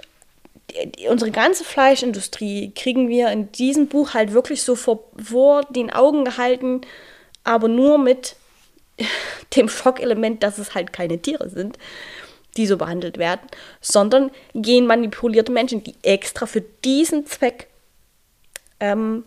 unsere 1.09 1.31
ganze 1.31 1.65
Fleischindustrie 1.65 2.73
kriegen 2.75 3.09
wir 3.09 3.31
in 3.31 3.51
diesem 3.53 3.89
Buch 3.89 4.15
halt 4.15 4.33
wirklich 4.33 4.63
so 4.63 4.77
vor, 4.77 5.05
vor 5.23 5.63
den 5.63 5.91
Augen 5.91 6.25
gehalten, 6.25 6.83
aber 7.45 7.69
nur 7.69 7.99
mit 7.99 8.37
dem 9.57 9.69
Schockelement, 9.69 10.43
dass 10.43 10.59
es 10.59 10.75
halt 10.75 10.93
keine 10.93 11.19
Tiere 11.19 11.49
sind, 11.49 11.79
die 12.57 12.67
so 12.67 12.77
behandelt 12.77 13.19
werden, 13.19 13.47
sondern 13.81 14.31
genmanipulierte 14.55 15.53
Menschen, 15.53 15.83
die 15.85 15.95
extra 16.03 16.47
für 16.47 16.61
diesen 16.61 17.27
Zweck 17.27 17.69
ähm, 18.81 19.25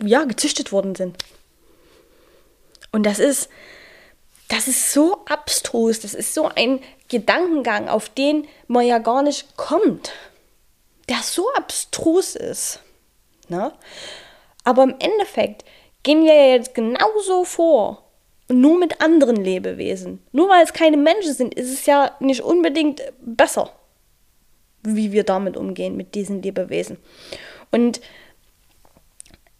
ja, 0.00 0.24
gezüchtet 0.24 0.72
worden 0.72 0.94
sind. 0.94 1.16
Und 2.92 3.04
das 3.04 3.18
ist, 3.18 3.48
das 4.48 4.68
ist 4.68 4.92
so 4.92 5.24
abstrus, 5.26 6.00
das 6.00 6.14
ist 6.14 6.34
so 6.34 6.48
ein 6.48 6.80
Gedankengang, 7.12 7.88
auf 7.88 8.08
den 8.08 8.48
man 8.68 8.86
ja 8.86 8.98
gar 8.98 9.22
nicht 9.22 9.56
kommt, 9.56 10.12
der 11.08 11.18
so 11.22 11.46
abstrus 11.54 12.34
ist. 12.34 12.80
Ne? 13.48 13.72
Aber 14.64 14.82
im 14.84 14.94
Endeffekt 14.98 15.64
gehen 16.02 16.24
wir 16.24 16.34
ja 16.34 16.54
jetzt 16.54 16.74
genauso 16.74 17.44
vor, 17.44 18.02
nur 18.48 18.78
mit 18.78 19.02
anderen 19.02 19.36
Lebewesen. 19.36 20.22
Nur 20.32 20.48
weil 20.48 20.64
es 20.64 20.72
keine 20.72 20.96
Menschen 20.96 21.34
sind, 21.34 21.54
ist 21.54 21.70
es 21.70 21.84
ja 21.86 22.16
nicht 22.18 22.40
unbedingt 22.40 23.02
besser, 23.20 23.70
wie 24.82 25.12
wir 25.12 25.24
damit 25.24 25.56
umgehen, 25.56 25.96
mit 25.96 26.14
diesen 26.14 26.40
Lebewesen. 26.40 26.96
Und 27.70 28.00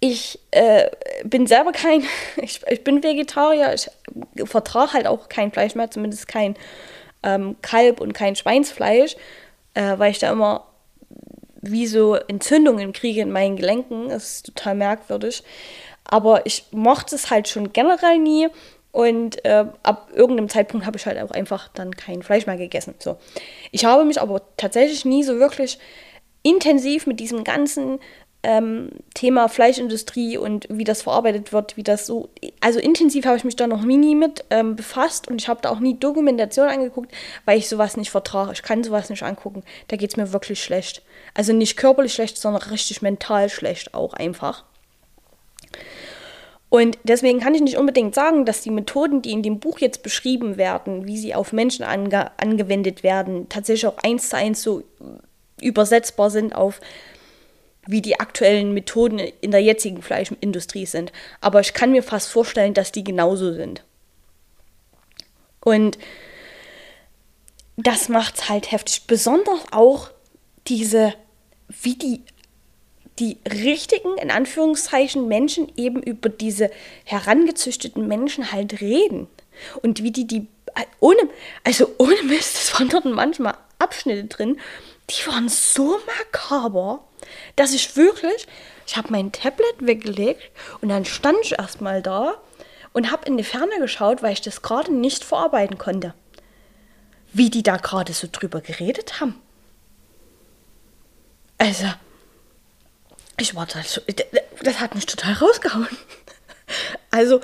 ich 0.00 0.40
äh, 0.52 0.90
bin 1.22 1.46
selber 1.46 1.72
kein, 1.72 2.02
ich, 2.36 2.62
ich 2.66 2.82
bin 2.82 3.02
Vegetarier, 3.02 3.74
ich 3.74 3.90
vertrage 4.44 4.94
halt 4.94 5.06
auch 5.06 5.28
kein 5.28 5.52
Fleisch 5.52 5.74
mehr, 5.74 5.90
zumindest 5.90 6.28
kein 6.28 6.56
ähm, 7.22 7.56
Kalb 7.62 8.00
und 8.00 8.12
kein 8.12 8.36
Schweinsfleisch, 8.36 9.16
äh, 9.74 9.98
weil 9.98 10.10
ich 10.10 10.18
da 10.18 10.30
immer 10.30 10.66
wie 11.60 11.86
so 11.86 12.16
Entzündungen 12.16 12.92
kriege 12.92 13.20
in 13.20 13.30
meinen 13.30 13.56
Gelenken. 13.56 14.08
Das 14.08 14.24
ist 14.24 14.46
total 14.46 14.74
merkwürdig. 14.74 15.42
Aber 16.04 16.44
ich 16.44 16.64
mochte 16.72 17.14
es 17.14 17.30
halt 17.30 17.48
schon 17.48 17.72
generell 17.72 18.18
nie. 18.18 18.48
Und 18.90 19.42
äh, 19.46 19.64
ab 19.82 20.10
irgendeinem 20.12 20.50
Zeitpunkt 20.50 20.84
habe 20.84 20.98
ich 20.98 21.06
halt 21.06 21.18
auch 21.18 21.30
einfach 21.30 21.68
dann 21.68 21.96
kein 21.96 22.22
Fleisch 22.22 22.46
mehr 22.46 22.58
gegessen. 22.58 22.94
So. 22.98 23.16
Ich 23.70 23.86
habe 23.86 24.04
mich 24.04 24.20
aber 24.20 24.42
tatsächlich 24.58 25.06
nie 25.06 25.22
so 25.22 25.38
wirklich 25.38 25.78
intensiv 26.42 27.06
mit 27.06 27.18
diesem 27.18 27.42
ganzen 27.44 28.00
ähm, 28.42 28.90
Thema 29.14 29.48
Fleischindustrie 29.48 30.36
und 30.36 30.66
wie 30.68 30.84
das 30.84 31.02
verarbeitet 31.02 31.52
wird, 31.52 31.76
wie 31.76 31.82
das 31.82 32.06
so. 32.06 32.28
Also 32.60 32.80
intensiv 32.80 33.24
habe 33.24 33.36
ich 33.36 33.44
mich 33.44 33.56
da 33.56 33.66
noch 33.66 33.82
nie 33.82 34.14
mit 34.14 34.44
ähm, 34.50 34.74
befasst 34.74 35.28
und 35.28 35.40
ich 35.40 35.48
habe 35.48 35.60
da 35.62 35.70
auch 35.70 35.80
nie 35.80 35.98
Dokumentation 35.98 36.68
angeguckt, 36.68 37.12
weil 37.44 37.58
ich 37.58 37.68
sowas 37.68 37.96
nicht 37.96 38.10
vertrage. 38.10 38.52
Ich 38.52 38.62
kann 38.62 38.82
sowas 38.82 39.10
nicht 39.10 39.22
angucken. 39.22 39.62
Da 39.88 39.96
geht 39.96 40.10
es 40.10 40.16
mir 40.16 40.32
wirklich 40.32 40.62
schlecht. 40.62 41.02
Also 41.34 41.52
nicht 41.52 41.76
körperlich 41.76 42.14
schlecht, 42.14 42.36
sondern 42.36 42.62
richtig 42.62 43.00
mental 43.02 43.48
schlecht 43.48 43.94
auch 43.94 44.14
einfach. 44.14 44.64
Und 46.68 46.98
deswegen 47.04 47.38
kann 47.38 47.54
ich 47.54 47.60
nicht 47.60 47.76
unbedingt 47.76 48.14
sagen, 48.14 48.46
dass 48.46 48.62
die 48.62 48.70
Methoden, 48.70 49.20
die 49.20 49.32
in 49.32 49.42
dem 49.42 49.60
Buch 49.60 49.78
jetzt 49.78 50.02
beschrieben 50.02 50.56
werden, 50.56 51.06
wie 51.06 51.18
sie 51.18 51.34
auf 51.34 51.52
Menschen 51.52 51.84
ange 51.84 52.30
angewendet 52.38 53.02
werden, 53.02 53.48
tatsächlich 53.50 53.86
auch 53.86 53.98
eins 54.02 54.30
zu 54.30 54.36
eins 54.36 54.62
so 54.62 54.82
übersetzbar 55.60 56.30
sind 56.30 56.54
auf 56.54 56.80
wie 57.86 58.00
die 58.00 58.20
aktuellen 58.20 58.72
Methoden 58.74 59.18
in 59.18 59.50
der 59.50 59.62
jetzigen 59.62 60.02
Fleischindustrie 60.02 60.86
sind. 60.86 61.12
Aber 61.40 61.60
ich 61.60 61.74
kann 61.74 61.90
mir 61.90 62.02
fast 62.02 62.28
vorstellen, 62.28 62.74
dass 62.74 62.92
die 62.92 63.04
genauso 63.04 63.52
sind. 63.52 63.82
Und 65.60 65.98
das 67.76 68.08
macht 68.08 68.36
es 68.36 68.48
halt 68.48 68.70
heftig. 68.70 69.06
Besonders 69.06 69.60
auch 69.72 70.10
diese, 70.68 71.14
wie 71.68 71.94
die, 71.94 72.22
die 73.18 73.38
richtigen, 73.50 74.16
in 74.18 74.30
Anführungszeichen, 74.30 75.26
Menschen 75.26 75.70
eben 75.76 76.02
über 76.02 76.28
diese 76.28 76.70
herangezüchteten 77.04 78.06
Menschen 78.06 78.52
halt 78.52 78.80
reden. 78.80 79.26
Und 79.82 80.02
wie 80.02 80.12
die 80.12 80.26
die, 80.26 80.46
ohne, 81.00 81.28
also 81.64 81.88
ohne 81.98 82.22
Mist, 82.24 82.56
es 82.56 82.74
waren 82.74 82.88
dort 82.88 83.04
manchmal 83.04 83.56
Abschnitte 83.78 84.24
drin, 84.24 84.58
die 85.12 85.26
waren 85.26 85.48
so 85.48 86.00
makaber 86.06 87.04
dass 87.56 87.72
ich 87.72 87.96
wirklich, 87.96 88.46
ich 88.86 88.96
habe 88.96 89.10
mein 89.10 89.32
Tablet 89.32 89.76
weggelegt 89.80 90.50
und 90.80 90.88
dann 90.88 91.04
stand 91.04 91.38
ich 91.42 91.58
erstmal 91.58 92.02
da 92.02 92.34
und 92.92 93.10
habe 93.10 93.26
in 93.26 93.36
die 93.36 93.44
Ferne 93.44 93.78
geschaut, 93.78 94.22
weil 94.22 94.32
ich 94.32 94.40
das 94.40 94.62
gerade 94.62 94.92
nicht 94.92 95.24
verarbeiten 95.24 95.78
konnte. 95.78 96.14
Wie 97.32 97.50
die 97.50 97.62
da 97.62 97.76
gerade 97.76 98.12
so 98.12 98.28
drüber 98.30 98.60
geredet 98.60 99.20
haben. 99.20 99.40
Also, 101.58 101.86
ich 103.38 103.54
war 103.54 103.66
da, 103.66 103.80
das 104.62 104.80
hat 104.80 104.94
mich 104.94 105.06
total 105.06 105.34
rausgehauen. 105.34 105.88
Also, 107.10 107.40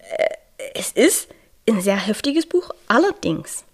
äh, 0.00 0.34
es 0.74 0.92
ist 0.92 1.28
ein 1.66 1.80
sehr 1.80 1.96
heftiges 1.96 2.44
Buch. 2.44 2.68
Allerdings 2.88 3.64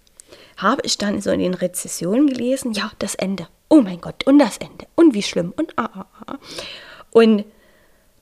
habe 0.61 0.81
ich 0.85 0.97
dann 0.97 1.21
so 1.21 1.31
in 1.31 1.39
den 1.39 1.53
Rezessionen 1.53 2.27
gelesen, 2.27 2.73
ja, 2.73 2.91
das 2.99 3.15
Ende 3.15 3.47
oh 3.71 3.81
mein 3.81 4.01
Gott, 4.01 4.27
und 4.27 4.37
das 4.37 4.57
Ende, 4.57 4.85
und 4.95 5.13
wie 5.13 5.23
schlimm, 5.23 5.53
und 5.55 5.73
ah, 5.79 5.89
ah, 5.93 6.05
ah. 6.27 6.37
Und 7.11 7.45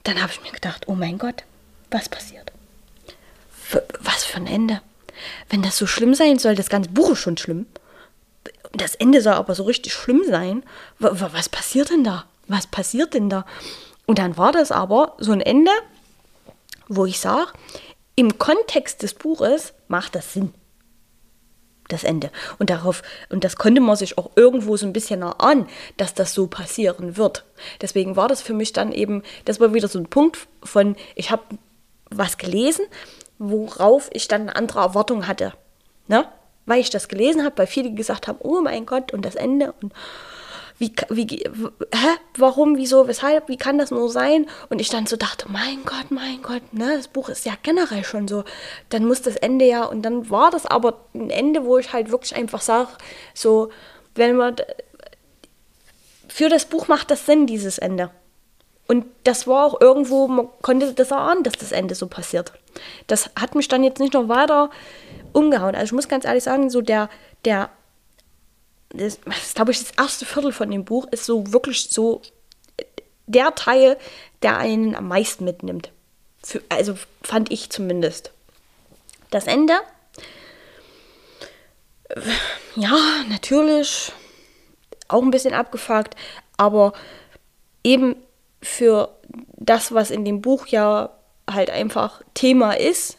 dann 0.04 0.22
habe 0.22 0.32
ich 0.32 0.42
mir 0.44 0.52
gedacht, 0.52 0.88
oh 0.88 0.94
mein 0.94 1.18
Gott, 1.18 1.44
was 1.90 2.08
passiert? 2.08 2.52
Für, 3.52 3.84
was 4.00 4.24
für 4.24 4.38
ein 4.38 4.48
Ende? 4.48 4.82
Wenn 5.50 5.64
das 5.64 5.76
so 5.76 5.88
schlimm 5.88 6.14
sein 6.14 6.38
soll, 6.38 6.54
das 6.54 6.70
ganze 6.70 6.92
Buch 6.92 7.12
ist 7.12 7.20
schon 7.20 7.38
schlimm. 7.38 7.66
Das 8.74 8.94
Ende 8.94 9.22
soll 9.22 9.34
aber 9.34 9.56
so 9.56 9.64
richtig 9.64 9.94
schlimm 9.94 10.24
sein. 10.28 10.64
Was 11.00 11.50
passiert 11.50 11.90
denn 11.90 12.04
da? 12.04 12.26
Was 12.48 12.68
passiert 12.68 13.16
denn 13.16 13.30
da? 13.30 13.46
Und 14.06 14.20
dann 14.20 14.38
war 14.38 14.52
das 14.52 14.72
aber 14.72 15.16
so 15.18 15.32
ein 15.32 15.42
Ende, 15.42 15.72
wo 16.88 17.08
ich 17.08 17.20
sage, 17.20 17.52
im 18.16 18.38
Kontext 18.38 19.02
des 19.02 19.16
Buches 19.16 19.74
macht 19.88 20.14
das 20.14 20.34
Sinn 20.34 20.54
das 21.90 22.04
Ende. 22.04 22.32
Und 22.58 22.70
darauf, 22.70 23.04
und 23.30 23.44
das 23.44 23.58
konnte 23.58 23.82
man 23.82 23.98
sich 23.98 24.18
auch 24.18 24.32
irgendwo 24.36 24.78
so 24.78 24.86
ein 24.86 24.94
bisschen 24.94 25.22
erahnen, 25.22 25.68
dass 25.98 26.14
das 26.14 26.34
so 26.34 26.48
passieren 26.48 27.18
wird. 27.18 27.44
Deswegen 27.82 28.16
war 28.16 28.28
das 28.30 28.42
für 28.42 28.54
mich 28.54 28.72
dann 28.72 28.92
eben, 28.94 29.24
das 29.46 29.60
war 29.60 29.74
wieder 29.74 29.88
so 29.88 30.00
ein 30.00 30.08
Punkt 30.08 30.48
von, 30.64 30.96
ich 31.16 31.32
habe 31.32 31.44
was 32.10 32.38
gelesen, 32.38 32.86
worauf 33.38 34.10
ich 34.14 34.28
dann 34.28 34.44
eine 34.44 34.56
andere 34.56 34.80
Erwartung 34.80 35.28
hatte. 35.28 35.54
Ne? 36.08 36.26
Weil 36.66 36.80
ich 36.80 36.90
das 36.90 37.08
gelesen 37.08 37.44
habe, 37.44 37.58
weil 37.58 37.68
viele 37.68 37.94
gesagt 37.94 38.28
haben, 38.28 38.40
oh 38.42 38.62
mein 38.62 38.86
Gott, 38.86 39.14
und 39.14 39.26
das 39.26 39.36
Ende 39.36 39.74
und 39.82 39.94
wie, 40.80 40.94
wie, 41.10 41.28
hä, 41.28 42.08
warum, 42.38 42.78
wieso, 42.78 43.08
weshalb, 43.08 43.50
wie 43.50 43.58
kann 43.58 43.78
das 43.78 43.92
nur 43.92 44.10
sein? 44.10 44.48
Und 44.70 44.80
ich 44.80 44.90
dann 44.90 45.06
so 45.06 45.18
dachte, 45.18 45.46
mein 45.50 45.84
Gott, 45.86 46.10
mein 46.10 46.42
Gott, 46.42 46.74
ne, 46.74 46.96
das 46.96 47.10
Buch 47.10 47.28
ist 47.28 47.46
ja 47.46 47.54
generell 47.62 48.06
schon 48.06 48.30
so, 48.30 48.46
dann 48.88 49.06
muss 49.06 49.22
das 49.22 49.36
Ende 49.36 49.66
ja, 49.66 49.84
und 49.84 50.04
dann 50.04 50.30
war 50.30 50.52
das 50.52 50.66
aber 50.66 51.06
ein 51.14 51.30
Ende, 51.30 51.66
wo 51.66 51.78
ich 51.78 51.92
halt 51.92 52.12
wirklich 52.12 52.34
einfach 52.34 52.62
sage, 52.62 52.90
so, 53.34 53.70
wenn 54.16 54.38
man, 54.38 54.56
für 56.30 56.48
das 56.48 56.66
Buch 56.66 56.88
macht 56.88 57.12
das 57.12 57.26
Sinn, 57.26 57.46
dieses 57.46 57.78
Ende. 57.78 58.12
Und 58.88 59.06
das 59.26 59.48
war 59.48 59.66
auch 59.66 59.82
irgendwo, 59.82 60.28
man 60.28 60.48
konnte 60.62 60.94
das 60.94 61.12
erahnen, 61.12 61.44
dass 61.44 61.54
das 61.54 61.74
Ende 61.74 61.94
so 61.94 62.08
passiert. 62.08 62.54
Das 63.08 63.30
hat 63.40 63.54
mich 63.54 63.68
dann 63.68 63.84
jetzt 63.84 64.00
nicht 64.00 64.14
noch 64.14 64.30
weiter 64.30 64.70
umgehauen. 65.34 65.76
Also 65.76 65.86
ich 65.86 65.92
muss 65.92 66.08
ganz 66.08 66.26
ehrlich 66.26 66.44
sagen, 66.44 66.70
so 66.70 66.82
der, 66.82 67.10
der 67.46 67.70
das, 68.90 69.20
das 69.26 69.54
glaube 69.54 69.72
ich, 69.72 69.80
das 69.80 69.92
erste 69.92 70.26
Viertel 70.26 70.52
von 70.52 70.72
dem 70.72 70.86
Buch 70.86 71.08
ist 71.12 71.26
so 71.26 71.52
wirklich 71.52 71.90
so 71.90 72.22
der 73.28 73.54
Teil, 73.56 73.98
der 74.42 74.58
einen 74.58 74.96
am 74.96 75.08
meisten 75.08 75.46
mitnimmt. 75.46 75.92
Für, 76.44 76.62
also 76.70 76.96
fand 77.22 77.52
ich 77.52 77.70
zumindest. 77.70 78.32
Das 79.30 79.46
Ende, 79.46 79.74
ja, 82.76 82.98
natürlich 83.30 84.12
auch 85.08 85.22
ein 85.22 85.32
bisschen 85.32 85.54
abgefuckt, 85.54 86.16
aber 86.58 86.94
eben 87.84 88.16
für 88.62 89.16
das, 89.58 89.94
was 89.94 90.12
in 90.12 90.26
dem 90.26 90.42
Buch 90.42 90.68
ja 90.68 91.12
halt 91.50 91.70
einfach 91.70 92.22
Thema 92.34 92.74
ist, 92.74 93.18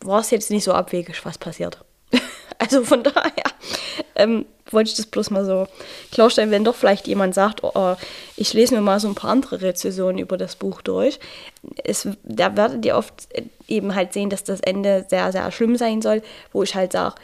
war 0.00 0.20
es 0.20 0.30
jetzt 0.30 0.50
nicht 0.50 0.64
so 0.64 0.72
abwegig, 0.72 1.24
was 1.24 1.38
passiert. 1.38 1.84
also 2.58 2.84
von 2.84 3.02
daher 3.02 3.44
ähm, 4.16 4.46
wollte 4.72 4.90
ich 4.90 4.96
das 4.96 5.06
bloß 5.06 5.30
mal 5.30 5.44
so 5.44 5.66
klarstellen, 6.10 6.50
wenn 6.50 6.64
doch 6.64 6.74
vielleicht 6.74 7.06
jemand 7.06 7.34
sagt, 7.34 7.62
oh, 7.64 7.72
oh, 7.74 7.94
ich 8.36 8.52
lese 8.52 8.74
mir 8.74 8.80
mal 8.80 9.00
so 9.00 9.08
ein 9.08 9.14
paar 9.14 9.30
andere 9.30 9.60
Rezensionen 9.60 10.18
über 10.18 10.36
das 10.36 10.56
Buch 10.56 10.82
durch. 10.82 11.18
Es, 11.84 12.08
da 12.24 12.56
werdet 12.56 12.84
ihr 12.84 12.96
oft 12.96 13.12
äh, 13.30 13.42
eben 13.68 13.94
halt 13.94 14.12
sehen, 14.12 14.30
dass 14.30 14.44
das 14.44 14.60
Ende 14.60 15.06
sehr, 15.08 15.32
sehr 15.32 15.50
schlimm 15.52 15.76
sein 15.76 16.02
soll, 16.02 16.22
wo 16.52 16.62
ich 16.62 16.74
halt 16.74 16.92
sage, 16.92 17.14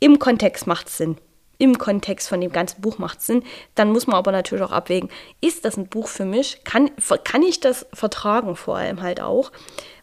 im 0.00 0.18
Kontext 0.18 0.66
macht 0.66 0.88
es 0.88 0.98
Sinn. 0.98 1.16
Im 1.60 1.76
Kontext 1.76 2.28
von 2.28 2.40
dem 2.40 2.52
ganzen 2.52 2.80
Buch 2.80 2.98
macht 2.98 3.18
es 3.18 3.26
Sinn. 3.26 3.42
Dann 3.74 3.90
muss 3.90 4.06
man 4.06 4.16
aber 4.16 4.30
natürlich 4.30 4.64
auch 4.64 4.70
abwägen, 4.70 5.10
ist 5.40 5.64
das 5.64 5.76
ein 5.76 5.88
Buch 5.88 6.06
für 6.06 6.24
mich? 6.24 6.62
Kann, 6.62 6.90
kann 7.24 7.42
ich 7.42 7.58
das 7.58 7.86
vertragen 7.92 8.54
vor 8.54 8.76
allem 8.76 9.02
halt 9.02 9.20
auch? 9.20 9.50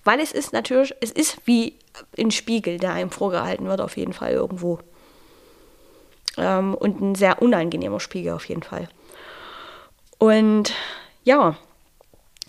Weil 0.04 0.20
es 0.20 0.34
ist 0.34 0.52
natürlich, 0.52 0.94
es 1.00 1.12
ist 1.12 1.38
wie 1.46 1.76
ein 2.18 2.32
Spiegel, 2.32 2.78
der 2.78 2.92
einem 2.92 3.10
vorgehalten 3.10 3.68
wird, 3.68 3.80
auf 3.80 3.96
jeden 3.96 4.14
Fall 4.14 4.34
irgendwo. 4.34 4.80
Ähm, 6.38 6.74
und 6.76 7.02
ein 7.02 7.16
sehr 7.16 7.42
unangenehmer 7.42 8.00
Spiegel 8.00 8.34
auf 8.34 8.46
jeden 8.46 8.64
Fall. 8.64 8.88
Und 10.18 10.74
ja, 11.24 11.56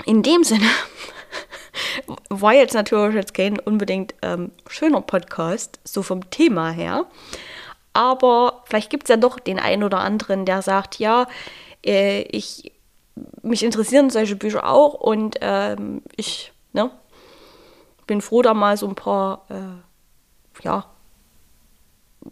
in 0.05 0.23
dem 0.23 0.45
Sinne 0.45 0.67
war 2.29 2.53
jetzt 2.53 2.75
natürlich 2.75 3.15
jetzt 3.15 3.35
kein 3.35 3.59
unbedingt 3.59 4.15
ähm, 4.23 4.53
schöner 4.69 5.01
Podcast, 5.01 5.81
so 5.85 6.03
vom 6.03 6.31
Thema 6.31 6.71
her. 6.71 7.07
Aber 7.93 8.63
vielleicht 8.67 8.91
gibt 8.91 9.05
es 9.05 9.09
ja 9.09 9.17
doch 9.17 9.39
den 9.39 9.59
einen 9.59 9.83
oder 9.83 9.99
anderen, 9.99 10.45
der 10.45 10.61
sagt, 10.63 10.99
ja, 10.99 11.27
äh, 11.85 12.23
ich, 12.23 12.73
mich 13.43 13.63
interessieren 13.63 14.11
solche 14.11 14.37
Bücher 14.37 14.69
auch 14.69 14.95
und 14.95 15.37
ähm, 15.41 16.03
ich 16.17 16.53
ne, 16.75 16.91
bin 18.07 18.21
froh, 18.21 18.43
da 18.43 18.53
mal 18.53 18.77
so 18.77 18.87
ein 18.87 18.95
paar 18.95 19.47
äh, 19.49 20.63
ja, 20.63 20.85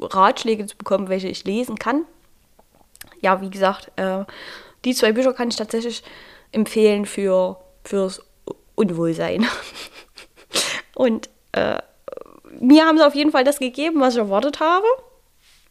Ratschläge 0.01 0.67
zu 0.67 0.77
bekommen, 0.77 1.09
welche 1.09 1.29
ich 1.29 1.45
lesen 1.45 1.79
kann. 1.79 2.05
Ja, 3.21 3.41
wie 3.41 3.51
gesagt, 3.51 3.91
äh, 3.97 4.25
die 4.85 4.95
zwei 4.95 5.13
Bücher 5.13 5.33
kann 5.33 5.49
ich 5.49 5.57
tatsächlich 5.57 6.03
empfehlen 6.53 7.07
für, 7.07 7.59
fürs 7.85 8.23
Unwohlsein. 8.75 9.47
Und 10.95 11.29
äh, 11.53 11.79
mir 12.61 12.87
haben 12.87 12.99
sie 12.99 13.07
auf 13.07 13.15
jeden 13.15 13.33
Fall 13.33 13.45
das 13.45 13.59
gegeben, 13.59 14.01
was 14.01 14.15
ich 14.15 14.21
erwartet 14.21 14.61
habe. 14.61 14.87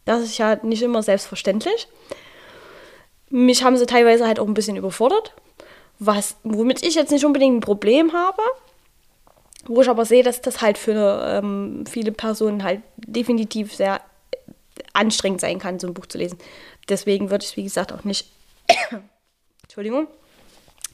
Das 0.05 0.21
ist 0.21 0.37
ja 0.37 0.55
nicht 0.63 0.81
immer 0.81 1.01
selbstverständlich. 1.01 1.87
Mich 3.29 3.63
haben 3.63 3.77
sie 3.77 3.85
teilweise 3.85 4.27
halt 4.27 4.39
auch 4.39 4.47
ein 4.47 4.53
bisschen 4.53 4.75
überfordert, 4.75 5.33
was, 5.99 6.35
womit 6.43 6.83
ich 6.83 6.95
jetzt 6.95 7.11
nicht 7.11 7.25
unbedingt 7.25 7.57
ein 7.57 7.61
Problem 7.61 8.13
habe. 8.13 8.41
Wo 9.65 9.81
ich 9.81 9.89
aber 9.89 10.03
sehe, 10.03 10.23
dass 10.23 10.41
das 10.41 10.61
halt 10.61 10.77
für 10.77 11.25
ähm, 11.25 11.85
viele 11.89 12.11
Personen 12.11 12.63
halt 12.63 12.81
definitiv 12.97 13.73
sehr 13.73 14.01
anstrengend 14.93 15.41
sein 15.41 15.59
kann, 15.59 15.79
so 15.79 15.87
ein 15.87 15.93
Buch 15.93 16.05
zu 16.05 16.17
lesen. 16.17 16.37
Deswegen 16.89 17.29
würde 17.29 17.43
ich 17.43 17.51
es, 17.51 17.57
wie 17.57 17.63
gesagt, 17.63 17.93
auch 17.93 18.03
nicht, 18.03 18.27
Entschuldigung, 19.63 20.07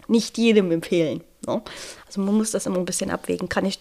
nicht 0.08 0.38
jedem 0.38 0.72
empfehlen. 0.72 1.24
Ne? 1.46 1.62
Also 2.08 2.22
man 2.22 2.36
muss 2.36 2.52
das 2.52 2.66
immer 2.66 2.78
ein 2.78 2.86
bisschen 2.86 3.12
abwägen. 3.12 3.50
Kann 3.50 3.66
ich, 3.66 3.80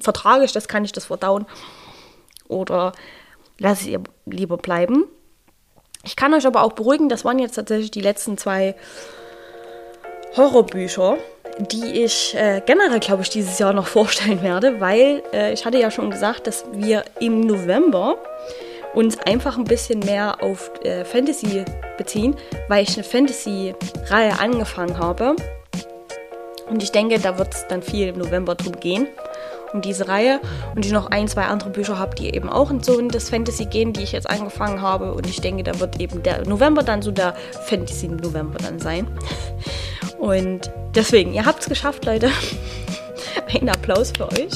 vertrage 0.00 0.44
ich 0.44 0.52
das, 0.52 0.68
kann 0.68 0.84
ich 0.84 0.92
das 0.92 1.06
verdauen? 1.06 1.46
Oder 2.48 2.92
lasse 3.58 3.88
ich 3.88 3.98
lieber 4.26 4.56
bleiben? 4.56 5.04
Ich 6.04 6.16
kann 6.16 6.34
euch 6.34 6.46
aber 6.46 6.62
auch 6.62 6.72
beruhigen, 6.72 7.08
das 7.08 7.24
waren 7.24 7.38
jetzt 7.38 7.54
tatsächlich 7.54 7.90
die 7.90 8.00
letzten 8.00 8.38
zwei 8.38 8.74
Horrorbücher, 10.36 11.18
die 11.58 12.02
ich 12.02 12.34
äh, 12.34 12.62
generell, 12.64 13.00
glaube 13.00 13.22
ich, 13.22 13.30
dieses 13.30 13.58
Jahr 13.58 13.72
noch 13.72 13.86
vorstellen 13.98 14.42
werde, 14.42 14.80
weil 14.80 15.22
äh, 15.32 15.52
ich 15.52 15.66
hatte 15.66 15.78
ja 15.78 15.90
schon 15.90 16.10
gesagt, 16.10 16.46
dass 16.46 16.64
wir 16.72 17.04
im 17.20 17.40
November 17.40 18.16
uns 18.94 19.18
einfach 19.18 19.56
ein 19.56 19.64
bisschen 19.64 20.00
mehr 20.00 20.42
auf 20.42 20.70
äh, 20.82 21.04
Fantasy 21.04 21.64
beziehen, 21.96 22.36
weil 22.68 22.82
ich 22.82 22.94
eine 22.94 23.04
Fantasy-Reihe 23.04 24.38
angefangen 24.38 24.98
habe. 24.98 25.36
Und 26.68 26.82
ich 26.82 26.92
denke, 26.92 27.18
da 27.18 27.38
wird 27.38 27.54
es 27.54 27.66
dann 27.68 27.82
viel 27.82 28.08
im 28.08 28.18
November 28.18 28.54
drum 28.54 28.78
gehen, 28.78 29.08
um 29.72 29.80
diese 29.80 30.08
Reihe. 30.08 30.40
Und 30.74 30.86
ich 30.86 30.92
noch 30.92 31.10
ein, 31.10 31.28
zwei 31.28 31.44
andere 31.44 31.70
Bücher 31.70 31.98
habe, 31.98 32.14
die 32.14 32.34
eben 32.34 32.48
auch 32.48 32.70
in 32.70 32.82
so 32.82 32.98
in 32.98 33.08
das 33.08 33.28
Fantasy 33.28 33.66
gehen, 33.66 33.92
die 33.92 34.02
ich 34.02 34.12
jetzt 34.12 34.28
angefangen 34.30 34.80
habe. 34.80 35.12
Und 35.12 35.26
ich 35.26 35.40
denke, 35.40 35.62
da 35.62 35.78
wird 35.80 36.00
eben 36.00 36.22
der 36.22 36.46
November 36.46 36.82
dann 36.82 37.02
so 37.02 37.10
der 37.10 37.34
Fantasy-November 37.66 38.58
dann 38.58 38.78
sein. 38.78 39.08
Und 40.18 40.70
deswegen, 40.94 41.32
ihr 41.32 41.44
habt 41.44 41.60
es 41.60 41.68
geschafft, 41.68 42.04
Leute. 42.04 42.30
Ein 43.60 43.68
Applaus 43.68 44.12
für 44.16 44.30
euch. 44.30 44.52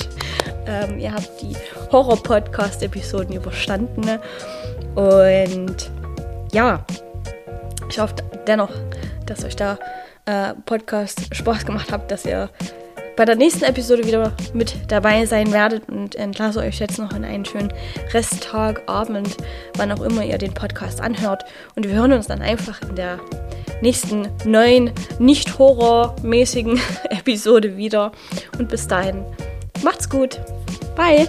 Ähm, 0.66 0.98
ihr 0.98 1.12
habt 1.12 1.30
die 1.40 1.56
Horror-Podcast-Episoden 1.92 3.36
überstanden. 3.36 4.18
Und 4.94 5.90
ja, 6.52 6.84
ich 7.88 7.98
hoffe 7.98 8.14
dennoch, 8.46 8.70
dass 9.26 9.44
euch 9.44 9.56
der 9.56 9.78
äh, 10.26 10.54
Podcast 10.66 11.34
Spaß 11.34 11.66
gemacht 11.66 11.92
hat, 11.92 12.10
dass 12.10 12.24
ihr 12.24 12.48
bei 13.16 13.24
der 13.24 13.36
nächsten 13.36 13.64
Episode 13.64 14.06
wieder 14.06 14.32
mit 14.52 14.74
dabei 14.88 15.24
sein 15.26 15.52
werdet 15.52 15.88
und 15.88 16.16
entlasse 16.16 16.60
euch 16.60 16.80
jetzt 16.80 16.98
noch 16.98 17.12
in 17.12 17.24
einen 17.24 17.44
schönen 17.44 17.72
Resttag, 18.12 18.82
Abend, 18.86 19.36
wann 19.76 19.92
auch 19.92 20.02
immer 20.02 20.24
ihr 20.24 20.38
den 20.38 20.52
Podcast 20.52 21.00
anhört. 21.00 21.44
Und 21.76 21.86
wir 21.86 21.94
hören 21.94 22.12
uns 22.12 22.26
dann 22.26 22.42
einfach 22.42 22.82
in 22.82 22.96
der 22.96 23.20
nächsten 23.82 24.28
neuen, 24.44 24.90
nicht 25.18 25.58
horrormäßigen 25.58 26.80
Episode 27.10 27.76
wieder. 27.76 28.12
Und 28.58 28.68
bis 28.68 28.88
dahin, 28.88 29.24
macht's 29.82 30.08
gut. 30.08 30.40
Bye. 30.94 31.26